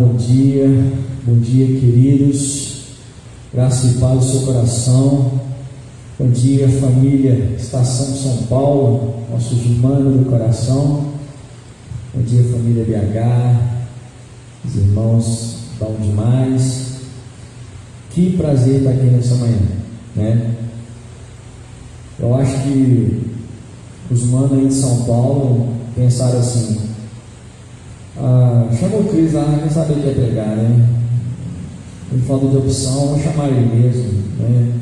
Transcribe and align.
bom 0.00 0.14
dia, 0.14 0.66
bom 1.26 1.38
dia, 1.40 1.66
queridos. 1.78 2.84
Graça 3.52 3.86
e 3.86 4.00
paz 4.00 4.14
no 4.14 4.22
seu 4.22 4.40
coração. 4.46 5.32
Bom 6.18 6.30
dia, 6.30 6.68
família 6.70 7.54
Estação 7.58 8.06
São 8.16 8.44
Paulo, 8.44 9.14
nossos 9.30 9.62
humanos 9.66 10.18
do 10.18 10.30
coração. 10.30 11.04
Bom 12.14 12.22
dia, 12.22 12.42
família 12.44 12.82
BH, 12.84 13.60
os 14.64 14.74
irmãos 14.74 15.56
bom 15.78 15.94
demais. 16.00 17.00
Que 18.10 18.38
prazer 18.38 18.78
estar 18.78 18.90
aqui 18.92 19.04
nessa 19.04 19.34
manhã, 19.34 19.58
né? 20.16 20.54
Eu 22.18 22.34
acho 22.36 22.54
que 22.62 23.20
os 24.10 24.22
manos 24.24 24.52
aí 24.52 24.66
de 24.66 24.74
São 24.74 25.04
Paulo 25.04 25.68
pensaram 25.94 26.38
assim, 26.38 26.80
ah, 28.22 28.68
chama 28.78 28.98
o 28.98 29.04
Cris 29.04 29.32
lá, 29.32 29.58
quem 29.58 29.70
sabe 29.70 29.92
ele 29.92 30.02
quer 30.02 30.14
pregar, 30.14 30.56
né? 30.56 30.88
Ele 32.12 32.22
falou 32.22 32.50
de 32.50 32.56
opção, 32.58 33.06
vamos 33.06 33.22
chamar 33.22 33.48
ele 33.48 33.82
mesmo, 33.82 34.12
né? 34.38 34.72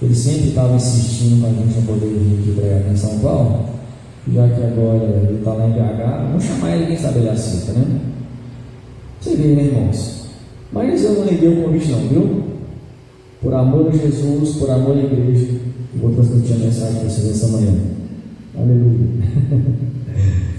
Ele 0.00 0.14
sempre 0.14 0.50
estava 0.50 0.76
insistindo 0.76 1.40
para 1.40 1.50
a 1.50 1.52
gente 1.54 1.86
poder 1.86 2.06
vir 2.06 2.38
aqui 2.38 2.52
pregar 2.60 2.92
em 2.92 2.96
São 2.96 3.18
Paulo, 3.18 3.64
já 4.32 4.48
que 4.48 4.62
agora 4.62 5.26
ele 5.28 5.38
está 5.38 5.54
lá 5.54 5.66
em 5.66 5.72
BH, 5.72 6.28
vamos 6.28 6.44
chamar 6.44 6.76
ele, 6.76 6.86
quem 6.86 6.96
sabe 6.96 7.18
ele 7.18 7.30
aceita, 7.30 7.72
né? 7.72 8.00
Você 9.20 9.34
vê, 9.34 9.48
né, 9.56 9.64
irmãos? 9.64 10.26
Mas 10.72 11.02
eu 11.02 11.14
não 11.14 11.24
neguei 11.24 11.48
o 11.48 11.64
convite 11.64 11.90
não, 11.90 12.00
viu? 12.00 12.44
Por 13.42 13.54
amor 13.54 13.88
a 13.88 13.96
Jesus, 13.96 14.56
por 14.56 14.70
amor 14.70 14.96
à 14.96 15.00
igreja, 15.00 15.48
vou 15.96 16.12
transmitir 16.12 16.54
a 16.54 16.58
mensagem 16.60 17.00
para 17.00 17.08
vocês 17.08 17.30
essa 17.30 17.48
manhã. 17.48 17.74
Aleluia. 18.56 18.98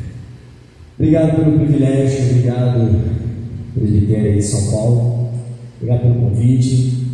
Obrigado 0.99 1.37
pelo 1.37 1.57
privilégio, 1.59 2.25
obrigado, 2.25 3.01
presbitério 3.73 4.35
de 4.35 4.41
São 4.41 4.69
Paulo, 4.69 5.29
obrigado 5.77 6.01
pelo 6.01 6.15
convite. 6.15 7.07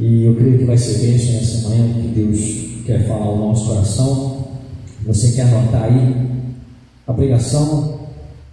E 0.00 0.24
eu 0.24 0.34
creio 0.34 0.56
que 0.56 0.64
vai 0.64 0.78
ser 0.78 1.06
bênção 1.06 1.34
nessa 1.34 1.68
manhã, 1.68 1.86
que 1.92 2.08
Deus 2.08 2.84
quer 2.86 3.06
falar 3.06 3.26
ao 3.26 3.36
nosso 3.36 3.68
coração. 3.68 4.48
Você 5.04 5.32
quer 5.32 5.42
anotar 5.42 5.84
aí 5.84 6.30
a 7.06 7.12
pregação? 7.12 7.98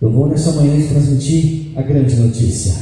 Eu 0.02 0.12
vou 0.12 0.28
nessa 0.28 0.52
manhã 0.52 0.86
transmitir 0.86 1.72
a 1.78 1.82
grande 1.82 2.18
notícia. 2.18 2.76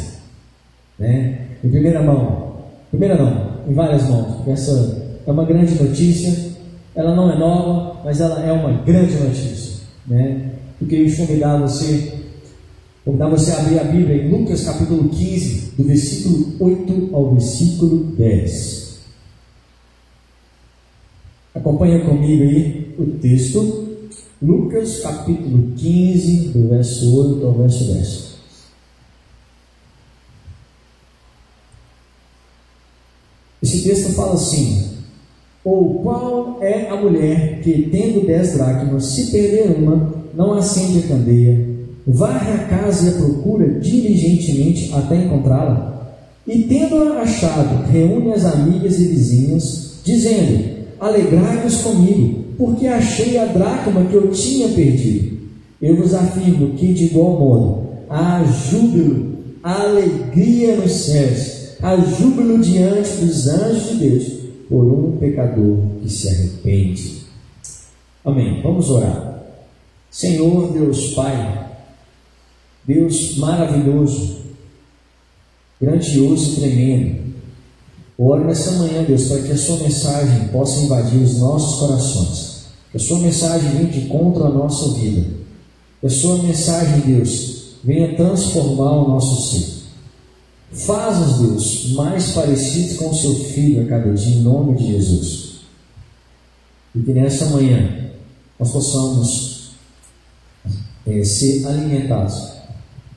Né? 0.97 1.49
Em 1.63 1.69
primeira 1.69 2.01
mão, 2.01 2.53
primeira 2.89 3.15
não, 3.15 3.69
em 3.69 3.75
várias 3.75 4.09
mãos. 4.09 4.47
Essa 4.47 5.19
é 5.27 5.31
uma 5.31 5.45
grande 5.45 5.75
notícia. 5.75 6.51
Ela 6.95 7.13
não 7.13 7.31
é 7.31 7.37
nova, 7.37 8.01
mas 8.03 8.19
ela 8.19 8.43
é 8.43 8.51
uma 8.51 8.71
grande 8.81 9.13
notícia. 9.17 9.83
Né? 10.07 10.53
Eu 10.83 10.89
queria 10.89 11.15
convidar 11.15 11.57
você, 11.61 12.13
convidar 13.05 13.29
você 13.29 13.51
a 13.51 13.59
abrir 13.61 13.79
a 13.79 13.85
Bíblia 13.85 14.17
em 14.17 14.29
Lucas 14.29 14.65
capítulo 14.65 15.07
15, 15.07 15.75
do 15.77 15.83
versículo 15.85 16.55
8 16.59 17.09
ao 17.13 17.31
versículo 17.31 18.03
10. 18.17 18.99
Acompanha 21.55 22.03
comigo 22.03 22.43
aí 22.43 22.93
o 22.99 23.05
texto. 23.17 23.97
Lucas 24.41 24.99
capítulo 24.99 25.71
15, 25.77 26.49
do 26.49 26.67
verso 26.67 27.15
8 27.17 27.45
ao 27.45 27.53
verso 27.53 27.93
10. 27.93 28.33
Esse 33.61 33.83
texto 33.83 34.11
fala 34.11 34.33
assim: 34.33 34.97
Ou 35.63 36.03
qual 36.03 36.61
é 36.61 36.89
a 36.89 36.97
mulher 36.97 37.61
que, 37.61 37.87
tendo 37.89 38.27
dez 38.27 38.51
dracmas, 38.51 39.05
se 39.05 39.31
perder 39.31 39.77
uma, 39.77 40.22
não 40.35 40.53
acende 40.53 40.99
a 40.99 41.07
candeia, 41.07 41.67
varre 42.07 42.53
a 42.53 42.67
casa 42.67 43.05
e 43.05 43.09
a 43.09 43.17
procura 43.17 43.79
diligentemente 43.79 44.93
até 44.93 45.15
encontrá-la? 45.15 45.93
E 46.45 46.63
tendo-a 46.63 47.21
achado, 47.21 47.89
reúne 47.89 48.33
as 48.33 48.45
amigas 48.45 48.99
e 48.99 49.07
vizinhas, 49.07 50.01
dizendo: 50.03 50.63
Alegrai-vos 50.99 51.81
comigo, 51.81 52.43
porque 52.57 52.87
achei 52.87 53.37
a 53.37 53.45
dracma 53.45 54.05
que 54.05 54.15
eu 54.15 54.29
tinha 54.31 54.67
perdido. 54.69 55.37
Eu 55.81 55.97
vos 55.97 56.13
afirmo 56.13 56.75
que, 56.75 56.93
de 56.93 57.05
igual 57.05 57.39
modo, 57.39 57.83
há 58.09 58.43
júbilo, 58.43 59.37
alegria 59.61 60.75
nos 60.75 60.91
céus, 60.91 61.77
há 61.81 61.95
júbilo 61.95 62.59
diante 62.59 63.17
dos 63.17 63.47
anjos 63.47 63.89
de 63.89 63.95
Deus 63.97 64.33
por 64.69 64.83
um 64.83 65.17
pecador 65.17 65.77
que 66.01 66.09
se 66.09 66.27
arrepende. 66.27 67.23
Amém. 68.25 68.61
Vamos 68.61 68.89
orar. 68.89 69.32
Senhor 70.13 70.71
Deus 70.71 71.15
Pai, 71.15 71.71
Deus 72.85 73.35
maravilhoso, 73.37 74.41
grandioso 75.81 76.51
e 76.51 76.55
tremendo, 76.57 77.33
oro 78.15 78.45
nessa 78.45 78.73
manhã, 78.73 79.03
Deus, 79.03 79.23
para 79.23 79.41
que 79.41 79.51
a 79.51 79.57
Sua 79.57 79.77
mensagem 79.77 80.49
possa 80.49 80.81
invadir 80.81 81.19
os 81.19 81.39
nossos 81.39 81.79
corações, 81.79 82.65
que 82.91 82.97
a 82.97 82.99
Sua 82.99 83.17
mensagem 83.17 83.71
venha 83.71 83.89
de 83.89 84.01
contra 84.01 84.45
a 84.45 84.49
nossa 84.51 84.93
vida, 84.99 85.25
que 85.99 86.05
a 86.05 86.09
Sua 86.11 86.43
mensagem, 86.43 86.99
Deus, 86.99 87.77
venha 87.83 88.15
transformar 88.15 88.91
o 88.91 89.07
nosso 89.07 89.51
ser. 89.51 89.83
Faz-nos, 90.73 91.39
Deus, 91.39 91.91
mais 91.93 92.33
parecidos 92.33 92.97
com 92.97 93.09
o 93.09 93.15
Seu 93.15 93.33
Filho 93.33 93.81
a 93.81 93.87
cada 93.87 94.13
dia, 94.13 94.35
em 94.35 94.41
nome 94.41 94.77
de 94.77 94.91
Jesus. 94.91 95.53
E 96.95 96.99
que 96.99 97.13
nessa 97.13 97.47
manhã 97.47 98.11
nós 98.59 98.71
possamos 98.71 99.52
é, 101.05 101.23
ser 101.23 101.65
alimentados 101.67 102.53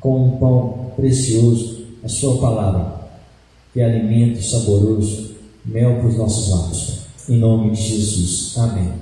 com 0.00 0.26
um 0.26 0.38
pão 0.38 0.92
precioso, 0.96 1.86
a 2.04 2.08
Sua 2.08 2.40
palavra, 2.40 3.08
que 3.72 3.80
é 3.80 3.84
alimento 3.84 4.42
saboroso, 4.42 5.34
mel 5.64 5.96
para 5.96 6.08
os 6.08 6.16
nossos 6.16 6.50
lábios. 6.50 6.96
Em 7.28 7.38
nome 7.38 7.72
de 7.72 7.82
Jesus. 7.82 8.56
Amém. 8.56 8.92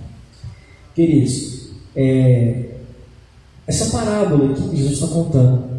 Queridos, 0.94 1.70
é, 1.94 2.70
essa 3.66 3.90
parábola 3.90 4.54
que 4.54 4.76
Jesus 4.76 4.94
está 4.94 5.06
contando, 5.08 5.74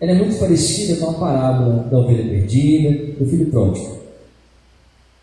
ela 0.00 0.12
é 0.12 0.14
muito 0.14 0.38
parecida 0.38 0.96
com 0.96 1.10
a 1.10 1.14
parábola 1.14 1.84
da 1.84 1.98
ovelha 1.98 2.28
perdida, 2.28 3.18
do 3.18 3.26
filho 3.28 3.46
pródigo. 3.50 3.98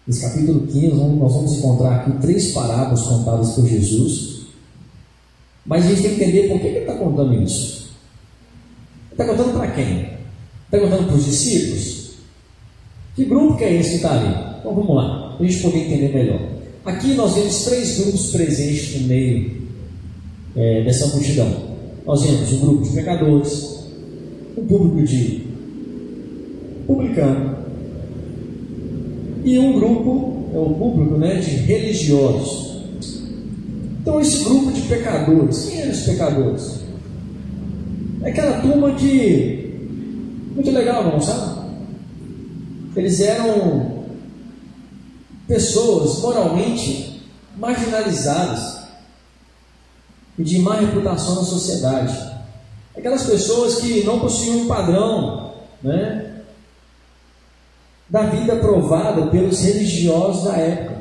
Nesse 0.07 0.22
capítulo 0.22 0.67
15, 0.67 0.88
nós 0.95 1.33
vamos 1.33 1.57
encontrar 1.57 1.95
aqui 1.95 2.12
três 2.22 2.51
parábolas 2.51 3.01
contadas 3.01 3.53
por 3.53 3.66
Jesus 3.66 4.34
mas 5.66 5.86
a 5.86 5.90
gente 5.90 6.02
tem 6.02 6.16
que 6.16 6.24
entender 6.24 6.48
por 6.48 6.59
que 6.59 6.68
ele 6.68 6.80
está 6.80 6.94
contando 6.96 7.42
isso. 7.42 7.90
Está 9.12 9.26
contando 9.26 9.53
para 9.53 9.72
quem? 9.72 10.09
Está 10.66 10.80
contando 10.80 11.08
para 11.08 11.16
os 11.16 11.26
discípulos? 11.26 12.12
Que 13.16 13.26
grupo 13.26 13.58
que 13.58 13.64
é 13.64 13.74
esse 13.75 13.92
que 13.92 13.96
está 13.96 14.12
ali? 14.12 14.59
Então 14.59 14.75
vamos 14.75 14.96
lá, 14.96 15.36
para 15.38 15.46
a 15.46 15.50
gente 15.50 15.62
poder 15.62 15.78
entender 15.80 16.14
melhor. 16.14 16.40
Aqui 16.86 17.14
nós 17.14 17.34
vemos 17.34 17.64
três 17.64 18.00
grupos 18.00 18.31
presentes 18.31 19.02
no 19.02 19.08
meio 19.08 19.62
é, 20.56 20.84
dessa 20.84 21.08
multidão. 21.08 21.75
Nós 22.06 22.24
vemos 22.24 22.52
um 22.54 22.59
grupo 22.59 22.84
de 22.84 22.92
pecadores, 22.92 23.86
um 24.58 24.66
público 24.66 25.08
de 25.08 25.46
publicano 26.86 27.56
e 29.46 29.59
um 29.59 29.74
grupo, 29.74 30.50
é 30.54 30.58
o 30.58 30.74
público 30.74 31.18
né, 31.18 31.36
de 31.36 31.52
religiosos. 31.52 32.65
Então, 34.06 34.22
esse 34.22 34.44
grupo 34.44 34.72
de 34.72 34.82
pecadores, 34.82 35.66
quem 35.66 35.82
eram 35.82 35.92
os 35.92 36.02
pecadores? 36.02 36.80
É 38.22 38.30
aquela 38.30 38.62
turma 38.62 38.94
que, 38.94 39.90
muito 40.54 40.70
legal, 40.70 41.06
não 41.06 41.20
sabe? 41.20 41.72
Eles 42.96 43.20
eram 43.20 44.06
pessoas 45.48 46.20
moralmente 46.20 47.20
marginalizadas 47.58 48.78
e 50.38 50.44
de 50.44 50.60
má 50.60 50.76
reputação 50.76 51.38
na 51.38 51.44
sociedade. 51.44 52.16
Aquelas 52.96 53.24
pessoas 53.24 53.78
que 53.78 54.04
não 54.04 54.19
possuíam 54.19 54.60
um 54.60 54.68
padrão 54.68 55.56
né, 55.81 56.42
da 58.08 58.22
vida 58.28 58.56
provada 58.58 59.25
pelos 59.31 59.62
religiosos 59.62 60.44
da 60.44 60.58
época 60.58 60.94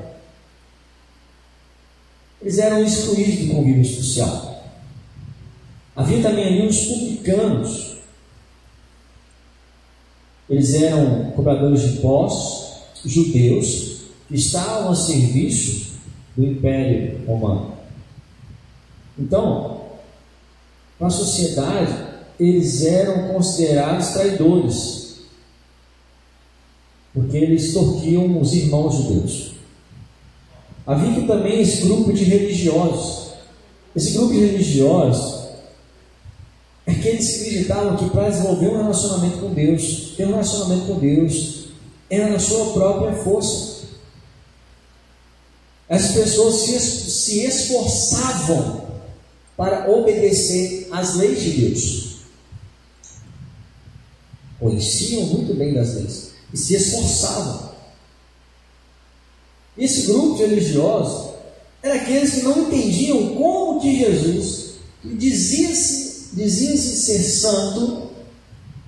eles 2.45 2.59
eram 2.59 2.85
excluídos 2.85 3.47
do 3.47 3.55
convívio 3.55 3.85
social. 3.87 4.63
Havia 5.97 6.21
também 6.21 6.45
ali 6.45 6.67
os 6.67 6.85
publicanos. 6.85 7.97
Eles 10.51 10.75
eram 10.75 11.31
cobradores 11.31 11.81
de 11.81 11.99
impostos, 11.99 12.85
judeus, 13.03 14.03
que 14.29 14.35
estavam 14.35 14.91
a 14.91 14.95
serviço 14.95 15.95
do 16.37 16.45
Império 16.45 17.25
Romano. 17.27 17.79
Então, 19.19 19.81
na 21.01 21.09
sociedade, 21.09 21.93
eles 22.39 22.85
eram 22.85 23.33
considerados 23.33 24.09
traidores, 24.09 25.21
porque 27.15 27.39
eles 27.39 27.65
extorquiam 27.65 28.39
os 28.39 28.53
irmãos 28.53 28.97
judeus. 28.97 29.54
Havia 30.87 31.27
também 31.27 31.63
esse 31.63 31.83
grupo 31.83 32.13
de 32.13 32.25
religiosos. 32.25 33.33
Esse 33.97 34.13
grupo 34.13 34.33
de 34.35 34.41
religiosos 34.41 35.45
é 36.87 36.93
que 36.93 37.09
acreditavam 37.09 37.97
que 37.97 38.11
para 38.11 38.29
desenvolver 38.29 38.69
um 38.69 38.77
relacionamento 38.77 39.39
com 39.39 39.55
Deus, 39.55 40.15
ter 40.17 40.27
um 40.27 40.33
relacionamento 40.33 40.87
com 40.87 40.99
Deus, 40.99 41.65
era 42.11 42.29
na 42.29 42.39
sua 42.39 42.73
própria 42.73 43.15
força. 43.15 43.85
As 45.89 46.13
pessoas 46.13 46.57
se, 46.57 46.81
se 46.81 47.41
esforçavam 47.45 48.85
para 49.57 49.91
obedecer 49.91 50.89
às 50.91 51.15
leis 51.15 51.41
de 51.41 51.51
Deus. 51.51 52.17
Conheciam 54.59 55.23
muito 55.27 55.55
bem 55.55 55.75
das 55.75 55.95
leis 55.95 56.31
e 56.53 56.57
se 56.57 56.75
esforçavam. 56.75 57.74
Esse 59.77 60.07
grupo 60.07 60.37
de 60.37 60.47
religiosos 60.47 61.35
era 61.83 61.97
aqueles 61.97 62.35
que 62.35 62.43
não 62.43 62.63
entendiam 62.63 63.35
como 63.35 63.81
que 63.81 63.99
Jesus 63.99 64.75
dizia-se 65.03 66.05
dizia 66.35 66.77
-se 66.77 66.97
ser 66.97 67.23
santo, 67.23 68.11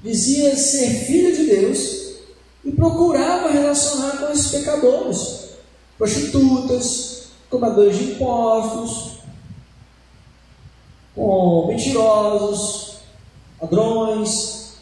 dizia 0.02 0.56
ser 0.56 0.90
filho 1.06 1.36
de 1.36 1.46
Deus 1.46 2.06
e 2.64 2.72
procurava 2.72 3.50
relacionar 3.50 4.18
com 4.18 4.32
esses 4.32 4.48
pecadores, 4.48 5.50
prostitutas, 5.96 7.28
cobradores 7.48 7.96
de 7.96 8.04
impostos, 8.12 9.18
com 11.14 11.68
mentirosos, 11.68 12.96
ladrões. 13.60 14.74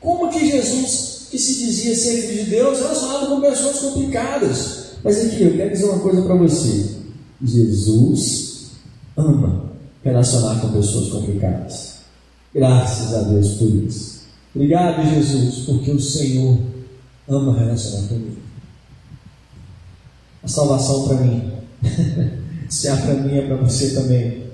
Como 0.00 0.30
que 0.30 0.50
Jesus, 0.50 1.13
que 1.34 1.40
se 1.40 1.66
dizia 1.66 1.96
ser 1.96 2.28
filho 2.28 2.44
de 2.44 2.50
Deus, 2.50 2.78
relacionado 2.78 3.26
com 3.26 3.40
pessoas 3.40 3.80
complicadas? 3.80 4.84
Mas 5.02 5.18
aqui, 5.18 5.42
eu 5.42 5.56
quero 5.56 5.72
dizer 5.72 5.86
uma 5.86 5.98
coisa 5.98 6.22
para 6.22 6.36
você. 6.36 6.94
Jesus 7.42 8.70
ama 9.16 9.72
relacionar 10.04 10.60
com 10.60 10.72
pessoas 10.72 11.08
complicadas. 11.08 11.94
Graças 12.54 13.12
a 13.12 13.22
Deus 13.22 13.54
por 13.54 13.68
isso. 13.68 14.22
Obrigado, 14.54 15.04
Jesus, 15.12 15.64
porque 15.66 15.90
o 15.90 16.00
Senhor 16.00 16.56
ama 17.28 17.58
relacionar 17.58 18.06
comigo. 18.06 18.36
A 20.40 20.46
salvação 20.46 21.08
para 21.08 21.16
mim. 21.16 21.52
Se 22.70 22.86
é 22.86 22.96
para 22.96 23.14
mim, 23.14 23.36
é 23.36 23.42
para 23.42 23.56
você 23.56 23.90
também. 23.90 24.44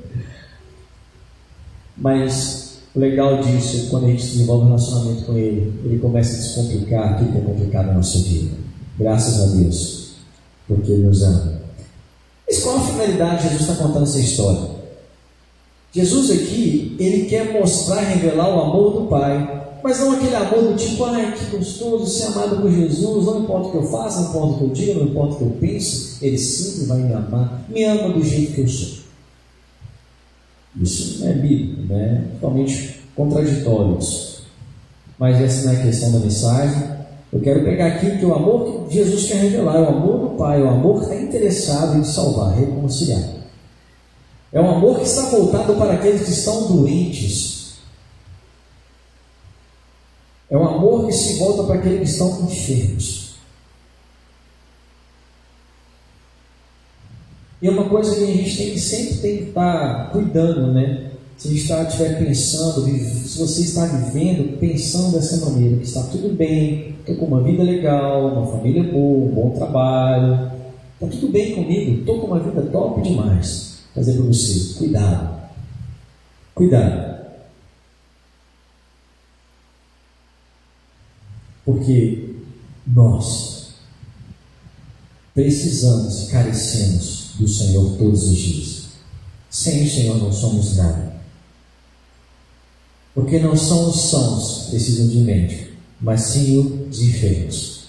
Mas 1.94 2.69
o 2.94 2.98
legal 2.98 3.40
disso 3.40 3.86
é 3.86 3.90
quando 3.90 4.06
a 4.06 4.10
gente 4.10 4.26
desenvolve 4.26 4.64
um 4.64 4.68
relacionamento 4.68 5.24
com 5.24 5.36
Ele, 5.36 5.72
Ele 5.84 5.98
começa 5.98 6.34
a 6.34 6.38
descomplicar 6.38 7.18
tudo 7.18 7.32
que 7.32 7.38
é 7.38 7.40
complicado 7.40 7.86
na 7.86 7.94
nossa 7.94 8.18
vida. 8.18 8.50
Graças 8.98 9.40
a 9.40 9.56
Deus 9.56 10.00
porque 10.66 10.92
Ele 10.92 11.06
nos 11.06 11.22
ama. 11.22 11.60
Mas 12.46 12.62
qual 12.62 12.76
a 12.76 12.80
finalidade 12.80 13.42
de 13.42 13.48
Jesus 13.48 13.68
está 13.68 13.82
contando 13.82 14.04
essa 14.04 14.20
história? 14.20 14.80
Jesus 15.92 16.30
aqui, 16.30 16.96
ele 17.00 17.26
quer 17.26 17.52
mostrar, 17.52 18.00
revelar 18.00 18.48
o 18.48 18.60
amor 18.60 18.92
do 18.92 19.06
Pai, 19.08 19.78
mas 19.82 19.98
não 19.98 20.12
aquele 20.12 20.36
amor 20.36 20.62
do 20.62 20.76
tipo, 20.76 21.04
ai 21.04 21.34
que 21.34 21.56
gostoso 21.56 22.06
ser 22.06 22.26
amado 22.26 22.60
por 22.60 22.70
Jesus, 22.70 23.26
não 23.26 23.40
importa 23.40 23.68
o 23.68 23.70
que 23.72 23.76
eu 23.78 23.90
faça, 23.90 24.20
não 24.20 24.28
importa 24.28 24.54
o 24.54 24.58
que 24.58 24.64
eu 24.64 24.68
diga, 24.70 24.94
não 24.94 25.06
importa 25.06 25.34
o 25.34 25.36
que 25.38 25.44
eu 25.44 25.56
pense, 25.60 26.24
Ele 26.24 26.38
sempre 26.38 26.86
vai 26.86 26.98
me 26.98 27.12
amar, 27.12 27.64
me 27.68 27.82
ama 27.84 28.12
do 28.12 28.22
jeito 28.22 28.52
que 28.52 28.60
eu 28.60 28.68
sou. 28.68 29.00
Isso 30.76 31.20
não 31.20 31.30
é 31.30 31.32
bíblico, 31.34 31.82
né? 31.92 32.24
Totalmente 32.40 33.00
contraditório 33.16 33.98
isso. 33.98 34.44
Mas 35.18 35.40
essa 35.40 35.66
não 35.66 35.72
é 35.72 35.76
a 35.76 35.82
questão 35.82 36.12
da 36.12 36.18
mensagem. 36.20 37.00
Eu 37.32 37.40
quero 37.40 37.62
pegar 37.64 37.86
aqui 37.86 38.18
que 38.18 38.24
o 38.24 38.34
amor 38.34 38.86
que 38.88 38.94
Jesus 38.94 39.26
quer 39.26 39.36
revelar 39.36 39.76
é 39.76 39.80
o 39.80 39.88
amor 39.88 40.18
do 40.18 40.36
Pai, 40.36 40.60
é 40.60 40.64
o 40.64 40.68
amor 40.68 40.98
que 40.98 41.04
está 41.04 41.16
interessado 41.16 41.98
em 41.98 42.04
salvar, 42.04 42.54
reconciliar. 42.54 43.22
É 44.52 44.60
um 44.60 44.70
amor 44.70 44.98
que 44.98 45.04
está 45.04 45.22
voltado 45.26 45.74
para 45.74 45.94
aqueles 45.94 46.22
que 46.22 46.30
estão 46.30 46.66
doentes. 46.66 47.74
É 50.50 50.56
um 50.56 50.66
amor 50.66 51.06
que 51.06 51.12
se 51.12 51.38
volta 51.38 51.62
para 51.62 51.76
aqueles 51.76 52.00
que 52.00 52.06
estão 52.06 52.42
enfermos. 52.42 53.29
E 57.62 57.66
é 57.66 57.70
uma 57.70 57.88
coisa 57.88 58.14
que 58.14 58.22
a 58.22 58.26
gente 58.26 58.56
tem 58.56 58.70
que 58.70 58.80
sempre 58.80 59.14
tem 59.18 59.36
que 59.38 59.42
estar 59.44 60.10
cuidando, 60.12 60.72
né? 60.72 61.10
se 61.40 61.48
a 61.48 61.50
gente 61.52 61.62
está, 61.62 61.82
estiver 61.84 62.18
pensando, 62.18 62.84
se 62.84 63.38
você 63.38 63.62
está 63.62 63.86
vivendo 63.86 64.58
pensando 64.58 65.12
dessa 65.12 65.42
maneira, 65.48 65.78
que 65.78 65.84
está 65.84 66.02
tudo 66.02 66.36
bem, 66.36 66.96
estou 66.98 67.16
com 67.16 67.24
uma 67.24 67.42
vida 67.42 67.62
legal, 67.62 68.26
uma 68.30 68.46
família 68.58 68.82
boa, 68.82 69.24
um 69.24 69.34
bom 69.34 69.50
trabalho, 69.52 70.50
está 70.92 71.06
tudo 71.06 71.32
bem 71.32 71.54
comigo, 71.54 72.00
estou 72.00 72.20
com 72.20 72.26
uma 72.26 72.40
vida 72.40 72.60
top 72.70 73.00
demais. 73.00 73.80
Fazer 73.94 74.12
para 74.12 74.24
você, 74.24 74.78
cuidado, 74.78 75.40
cuidado. 76.54 77.20
Porque 81.64 82.34
nós 82.86 83.76
precisamos 85.34 86.28
e 86.28 86.32
carecemos 86.32 87.29
do 87.40 87.48
Senhor 87.48 87.96
todos 87.96 88.24
os 88.24 88.36
dias. 88.36 88.80
Sem 89.48 89.84
o 89.84 89.90
Senhor 89.90 90.18
não 90.18 90.32
somos 90.32 90.76
nada. 90.76 91.14
Porque 93.14 93.38
não 93.38 93.56
são 93.56 93.88
os 93.88 94.10
sãos 94.10 94.64
que 94.64 94.70
precisam 94.70 95.08
de 95.08 95.18
médico, 95.18 95.72
mas 96.00 96.20
sim 96.20 96.86
os 96.88 97.02
enfermos. 97.02 97.80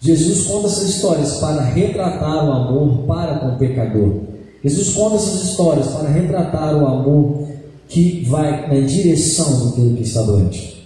Jesus 0.00 0.46
conta 0.46 0.68
essas 0.68 0.90
histórias 0.90 1.32
para 1.38 1.62
retratar 1.62 2.46
o 2.46 2.52
amor 2.52 3.06
para 3.06 3.38
com 3.38 3.54
o 3.54 3.58
pecador. 3.58 4.20
Jesus 4.62 4.90
conta 4.90 5.16
essas 5.16 5.42
histórias 5.44 5.86
para 5.88 6.08
retratar 6.08 6.76
o 6.76 6.86
amor 6.86 7.48
que 7.88 8.24
vai 8.28 8.68
na 8.68 8.86
direção 8.86 9.70
do 9.70 9.96
que 9.96 10.02
está 10.02 10.22
doente. 10.22 10.77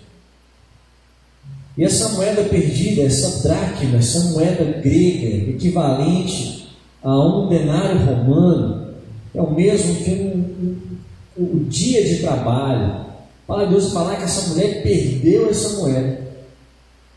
E 1.76 1.84
essa 1.84 2.10
moeda 2.10 2.42
perdida, 2.42 3.02
essa 3.02 3.48
dracma, 3.48 3.96
essa 3.96 4.30
moeda 4.30 4.64
grega, 4.80 5.50
equivalente 5.50 6.68
a 7.02 7.18
um 7.18 7.48
denário 7.48 7.98
romano, 7.98 8.88
é 9.34 9.40
o 9.40 9.50
mesmo 9.50 9.94
que 9.96 10.10
um, 10.10 10.76
o 11.36 11.64
dia 11.64 12.04
de 12.04 12.18
trabalho. 12.18 13.06
Fala 13.46 13.66
Deus 13.66 13.92
falar 13.92 14.16
que 14.16 14.24
essa 14.24 14.50
mulher 14.50 14.82
perdeu 14.82 15.48
essa 15.48 15.80
moeda. 15.80 16.20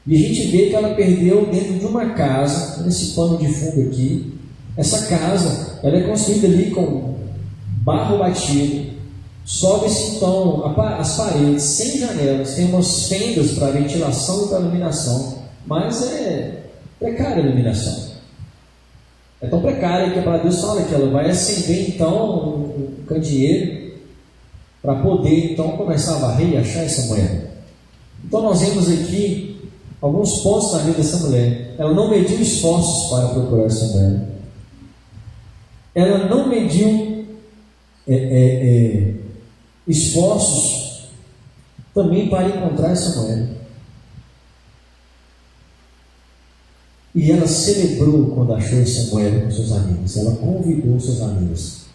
E 0.08 0.16
a 0.16 0.20
gente 0.20 0.48
vê 0.48 0.68
que 0.68 0.76
ela 0.76 0.94
perdeu 0.94 1.48
dentro 1.48 1.74
de 1.74 1.86
uma 1.86 2.12
casa, 2.12 2.84
nesse 2.84 3.14
pano 3.14 3.38
de 3.38 3.48
fundo 3.48 3.82
aqui. 3.88 4.34
Essa 4.78 5.08
casa, 5.08 5.80
ela 5.84 5.98
é 5.98 6.04
construída 6.04 6.48
ali 6.48 6.72
com 6.72 7.16
barro 7.84 8.20
batido. 8.20 8.95
Sobe-se 9.46 10.16
então 10.16 10.66
as 10.76 11.18
paredes 11.18 11.62
sem 11.62 12.00
janelas, 12.00 12.56
tem 12.56 12.66
umas 12.66 13.08
fendas 13.08 13.52
para 13.52 13.70
ventilação 13.70 14.46
e 14.46 14.50
para 14.50 14.60
iluminação, 14.60 15.38
mas 15.68 16.02
é 16.12 16.64
precária 17.00 17.44
a 17.44 17.46
iluminação. 17.46 18.16
É 19.40 19.48
tão 19.48 19.62
precária 19.62 20.12
que 20.12 20.28
a 20.28 20.38
Deus 20.38 20.60
fala 20.60 20.82
que 20.82 20.96
ela 20.96 21.12
vai 21.12 21.30
acender 21.30 21.90
então 21.90 22.66
um 22.66 23.06
candeeiro 23.06 23.94
para 24.82 24.96
poder 24.96 25.52
então 25.52 25.78
começar 25.78 26.16
a 26.16 26.20
varrer 26.20 26.50
e 26.50 26.58
achar 26.58 26.82
essa 26.82 27.08
moeda. 27.08 27.52
Então 28.24 28.42
nós 28.42 28.60
vemos 28.62 28.90
aqui 28.90 29.70
alguns 30.02 30.40
pontos 30.40 30.74
na 30.74 30.80
vida 30.80 30.98
dessa 30.98 31.18
mulher. 31.18 31.76
Ela 31.78 31.94
não 31.94 32.10
mediu 32.10 32.42
esforços 32.42 33.12
para 33.12 33.28
procurar 33.28 33.66
essa 33.66 33.86
moeda. 33.96 34.28
Ela 35.94 36.28
não 36.28 36.50
mediu 36.50 37.26
é, 38.08 38.16
é, 38.16 38.18
é, 38.18 39.25
esforços 39.88 41.10
também 41.94 42.30
para 42.30 42.50
encontrar 42.50 42.92
moeda. 43.16 43.56
E 47.14 47.32
ela 47.32 47.48
celebrou 47.48 48.36
quando 48.36 48.54
achou 48.54 48.80
moeda 49.12 49.46
com 49.46 49.52
seus 49.52 49.72
amigos. 49.72 50.18
Ela 50.18 50.36
convidou 50.36 51.00
seus 51.00 51.22
amigos 51.22 51.86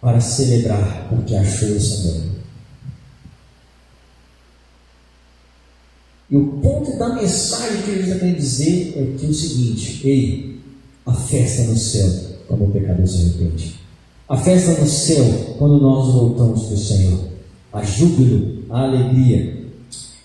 para 0.00 0.20
celebrar 0.20 1.08
porque 1.10 1.34
achou 1.34 1.68
moeda. 1.68 2.34
E 6.30 6.36
o 6.36 6.46
ponto 6.62 6.96
da 6.98 7.10
mensagem 7.10 7.82
que 7.82 7.96
Jesus 7.96 8.18
quer 8.18 8.34
dizer 8.34 8.94
é 8.96 9.18
que 9.18 9.26
é 9.26 9.28
o 9.28 9.34
seguinte: 9.34 10.08
ei, 10.08 10.60
a 11.04 11.12
festa 11.12 11.64
no 11.64 11.76
céu 11.76 12.08
quando 12.48 12.64
o 12.64 12.70
pecador 12.70 13.06
se 13.06 13.18
arrepende. 13.18 13.83
A 14.26 14.38
festa 14.38 14.80
no 14.80 14.86
céu 14.86 15.24
quando 15.58 15.78
nós 15.80 16.14
voltamos 16.14 16.64
para 16.64 16.74
o 16.74 16.78
Senhor. 16.78 17.20
A 17.72 17.82
júbilo, 17.82 18.62
a 18.70 18.84
alegria. 18.84 19.64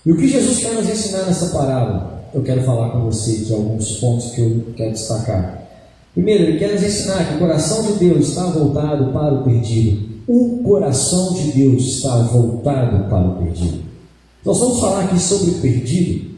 E 0.06 0.12
o 0.12 0.16
que 0.16 0.26
Jesus 0.26 0.58
quer 0.58 0.72
nos 0.72 0.88
ensinar 0.88 1.24
nessa 1.24 1.50
parábola? 1.50 2.24
Eu 2.32 2.42
quero 2.42 2.62
falar 2.62 2.90
com 2.90 3.00
você 3.00 3.36
de 3.44 3.52
alguns 3.52 3.98
pontos 3.98 4.30
que 4.30 4.40
eu 4.40 4.64
quero 4.74 4.92
destacar. 4.92 5.68
Primeiro, 6.14 6.44
ele 6.44 6.58
quer 6.58 6.72
nos 6.72 6.82
ensinar 6.82 7.28
que 7.28 7.34
o 7.34 7.38
coração 7.38 7.82
de 7.82 7.92
Deus 7.98 8.28
está 8.28 8.44
voltado 8.44 9.12
para 9.12 9.34
o 9.34 9.44
perdido. 9.44 10.08
O 10.26 10.62
coração 10.64 11.34
de 11.34 11.52
Deus 11.52 11.82
está 11.82 12.16
voltado 12.22 13.10
para 13.10 13.28
o 13.28 13.36
perdido. 13.36 13.82
Nós 14.44 14.58
vamos 14.58 14.80
falar 14.80 15.04
aqui 15.04 15.20
sobre 15.20 15.50
o 15.50 15.54
perdido, 15.60 16.29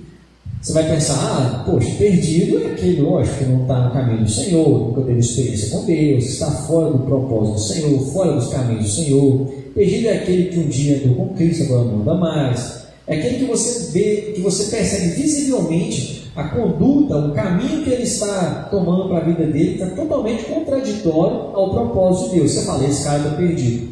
Você 0.62 0.75
vai 0.75 0.88
pensar, 0.88 1.14
ah, 1.16 1.64
poxa, 1.69 1.90
perdido 1.99 2.62
é 2.62 2.66
aquele, 2.69 3.00
lógico, 3.00 3.38
que 3.38 3.45
não 3.47 3.62
está 3.62 3.81
no 3.81 3.90
caminho 3.90 4.23
do 4.23 4.31
Senhor, 4.31 4.69
nunca 4.69 5.00
teve 5.00 5.19
experiência 5.19 5.71
com 5.71 5.85
Deus, 5.85 6.25
está 6.25 6.52
fora 6.52 6.92
do 6.92 7.00
propósito 7.00 7.54
do 7.54 7.61
Senhor, 7.61 8.00
fora 8.12 8.33
dos 8.35 8.47
caminhos 8.47 8.85
do 8.85 8.90
Senhor. 8.90 9.47
Perdido 9.75 10.07
é 10.07 10.19
aquele 10.19 10.45
que 10.50 10.61
um 10.61 10.69
dia 10.69 10.99
andou 10.99 11.16
com 11.16 11.35
Cristo, 11.35 11.64
agora 11.64 11.87
não 11.87 12.02
anda 12.02 12.14
mais. 12.14 12.85
É 13.09 13.16
aquele 13.16 13.38
que 13.40 13.45
você 13.47 13.90
vê, 13.90 14.33
que 14.37 14.40
você 14.40 14.71
percebe 14.71 15.09
visivelmente 15.21 16.31
a 16.37 16.45
conduta, 16.45 17.16
o 17.16 17.33
caminho 17.33 17.83
que 17.83 17.90
ele 17.90 18.04
está 18.04 18.69
tomando 18.71 19.09
para 19.09 19.19
a 19.19 19.25
vida 19.25 19.45
dele 19.45 19.73
está 19.73 19.87
totalmente 19.87 20.45
contraditório 20.45 21.38
ao 21.54 21.71
propósito 21.71 22.31
de 22.31 22.37
Deus. 22.37 22.52
Você 22.52 22.64
fala, 22.64 22.87
esse 22.87 23.02
cara 23.02 23.19
está 23.19 23.31
perdido. 23.31 23.88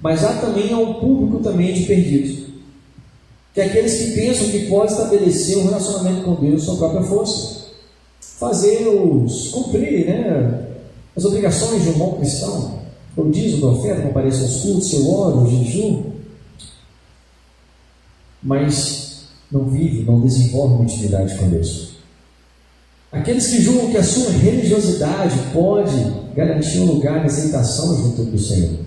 Mas 0.00 0.24
há 0.24 0.34
também 0.34 0.72
um 0.72 0.94
público 0.94 1.42
também 1.42 1.72
de 1.72 1.82
perdidos 1.82 2.47
que 3.58 3.62
aqueles 3.62 3.98
que 3.98 4.12
pensam 4.12 4.50
que 4.50 4.66
pode 4.68 4.92
estabelecer 4.92 5.58
um 5.58 5.64
relacionamento 5.64 6.22
com 6.22 6.36
Deus 6.36 6.62
sua 6.62 6.76
própria 6.76 7.02
força, 7.02 7.66
fazer 8.20 8.86
os 8.86 9.48
cumprir 9.48 10.06
né, 10.06 10.68
as 11.16 11.24
obrigações 11.24 11.82
de 11.82 11.88
um 11.88 11.98
bom 11.98 12.12
cristão, 12.18 12.78
como 13.16 13.32
diz 13.32 13.54
o 13.54 13.58
profeta, 13.58 14.02
compareça 14.02 14.42
aos 14.42 14.60
cultos, 14.60 14.88
seu 14.88 15.10
oro, 15.10 15.42
o 15.42 15.50
jejum, 15.50 16.04
mas 18.40 19.24
não 19.50 19.64
vive, 19.64 20.04
não 20.04 20.20
desenvolve 20.20 20.74
uma 20.74 20.84
intimidade 20.84 21.36
com 21.36 21.48
Deus. 21.48 21.94
Aqueles 23.10 23.48
que 23.48 23.60
julgam 23.60 23.90
que 23.90 23.96
a 23.96 24.04
sua 24.04 24.30
religiosidade 24.30 25.36
pode 25.52 25.96
garantir 26.36 26.78
um 26.78 26.92
lugar 26.92 27.22
de 27.22 27.26
aceitação 27.26 27.96
junto 27.96 28.22
do 28.22 28.38
Senhor. 28.38 28.78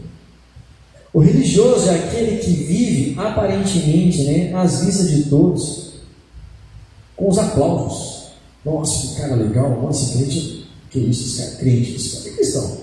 O 1.14 1.20
religioso 1.20 1.90
é 1.90 1.96
aquele 1.96 2.38
que 2.38 2.52
vive 2.52 3.20
aparentemente 3.20 4.24
né, 4.24 4.54
às 4.54 4.86
vistas 4.86 5.10
de 5.10 5.24
todos, 5.24 5.94
com 7.16 7.30
os 7.30 7.38
aplausos. 7.38 8.32
Nossa, 8.64 9.08
que 9.08 9.22
cara 9.22 9.36
legal, 9.36 9.82
nossa, 9.82 10.18
crente, 10.18 10.70
que 10.90 11.00
isso, 11.00 11.26
esse 11.26 11.38
cara, 11.38 11.56
crente, 11.58 11.96
esse 11.96 12.18
cara 12.18 12.30
é 12.30 12.36
cristão. 12.38 12.78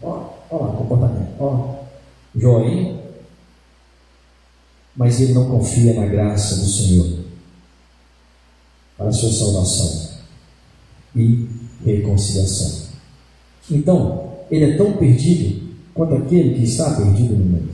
Ó, 0.00 0.24
ó 0.50 0.56
lá, 0.56 0.72
comportamento, 0.72 1.28
ó, 1.38 1.74
joinha. 2.34 2.96
Mas 4.94 5.20
ele 5.20 5.34
não 5.34 5.50
confia 5.50 5.92
na 5.92 6.06
graça 6.06 6.56
do 6.56 6.66
Senhor 6.66 7.18
para 8.96 9.08
a 9.08 9.12
sua 9.12 9.30
salvação 9.30 10.08
e 11.14 11.46
reconciliação. 11.84 12.86
Então, 13.70 14.32
ele 14.50 14.72
é 14.72 14.76
tão 14.78 14.92
perdido 14.94 15.65
quanto 15.96 16.14
aquele 16.14 16.54
que 16.54 16.64
está 16.64 16.94
perdido 16.94 17.34
no 17.34 17.44
mundo. 17.44 17.70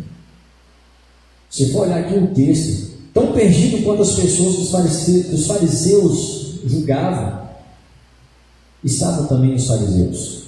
Se 1.50 1.70
for 1.72 1.82
olhar 1.82 1.98
aqui 1.98 2.14
um 2.14 2.32
texto, 2.32 2.92
tão 3.12 3.32
perdido 3.32 3.82
quanto 3.84 4.02
as 4.02 4.14
pessoas 4.14 4.54
que 4.54 4.62
os 4.62 4.70
fariseus, 4.70 5.32
os 5.32 5.46
fariseus 5.46 6.60
julgavam, 6.64 7.42
estavam 8.82 9.26
também 9.26 9.54
os 9.54 9.66
fariseus. 9.66 10.42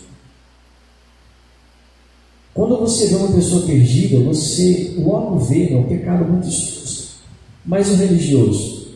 Quando 2.55 2.79
você 2.79 3.09
vê 3.09 3.17
uma 3.17 3.33
pessoa 3.33 3.67
perdida, 3.67 4.25
você 4.25 4.95
logo 4.99 5.41
vê 5.41 5.73
é 5.73 5.77
um 5.77 5.89
pecado 5.89 6.25
muito 6.25 6.49
exposto. 6.49 7.15
Mas 7.67 7.91
o 7.91 7.97
religioso, 7.97 8.87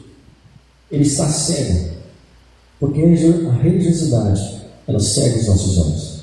ele 0.90 1.02
está 1.02 1.28
cego, 1.28 1.90
porque 2.78 3.02
a 3.02 3.52
religiosidade, 3.54 4.62
ela 4.86 5.00
cega 5.00 5.40
os 5.40 5.46
nossos 5.48 5.78
olhos. 5.78 6.17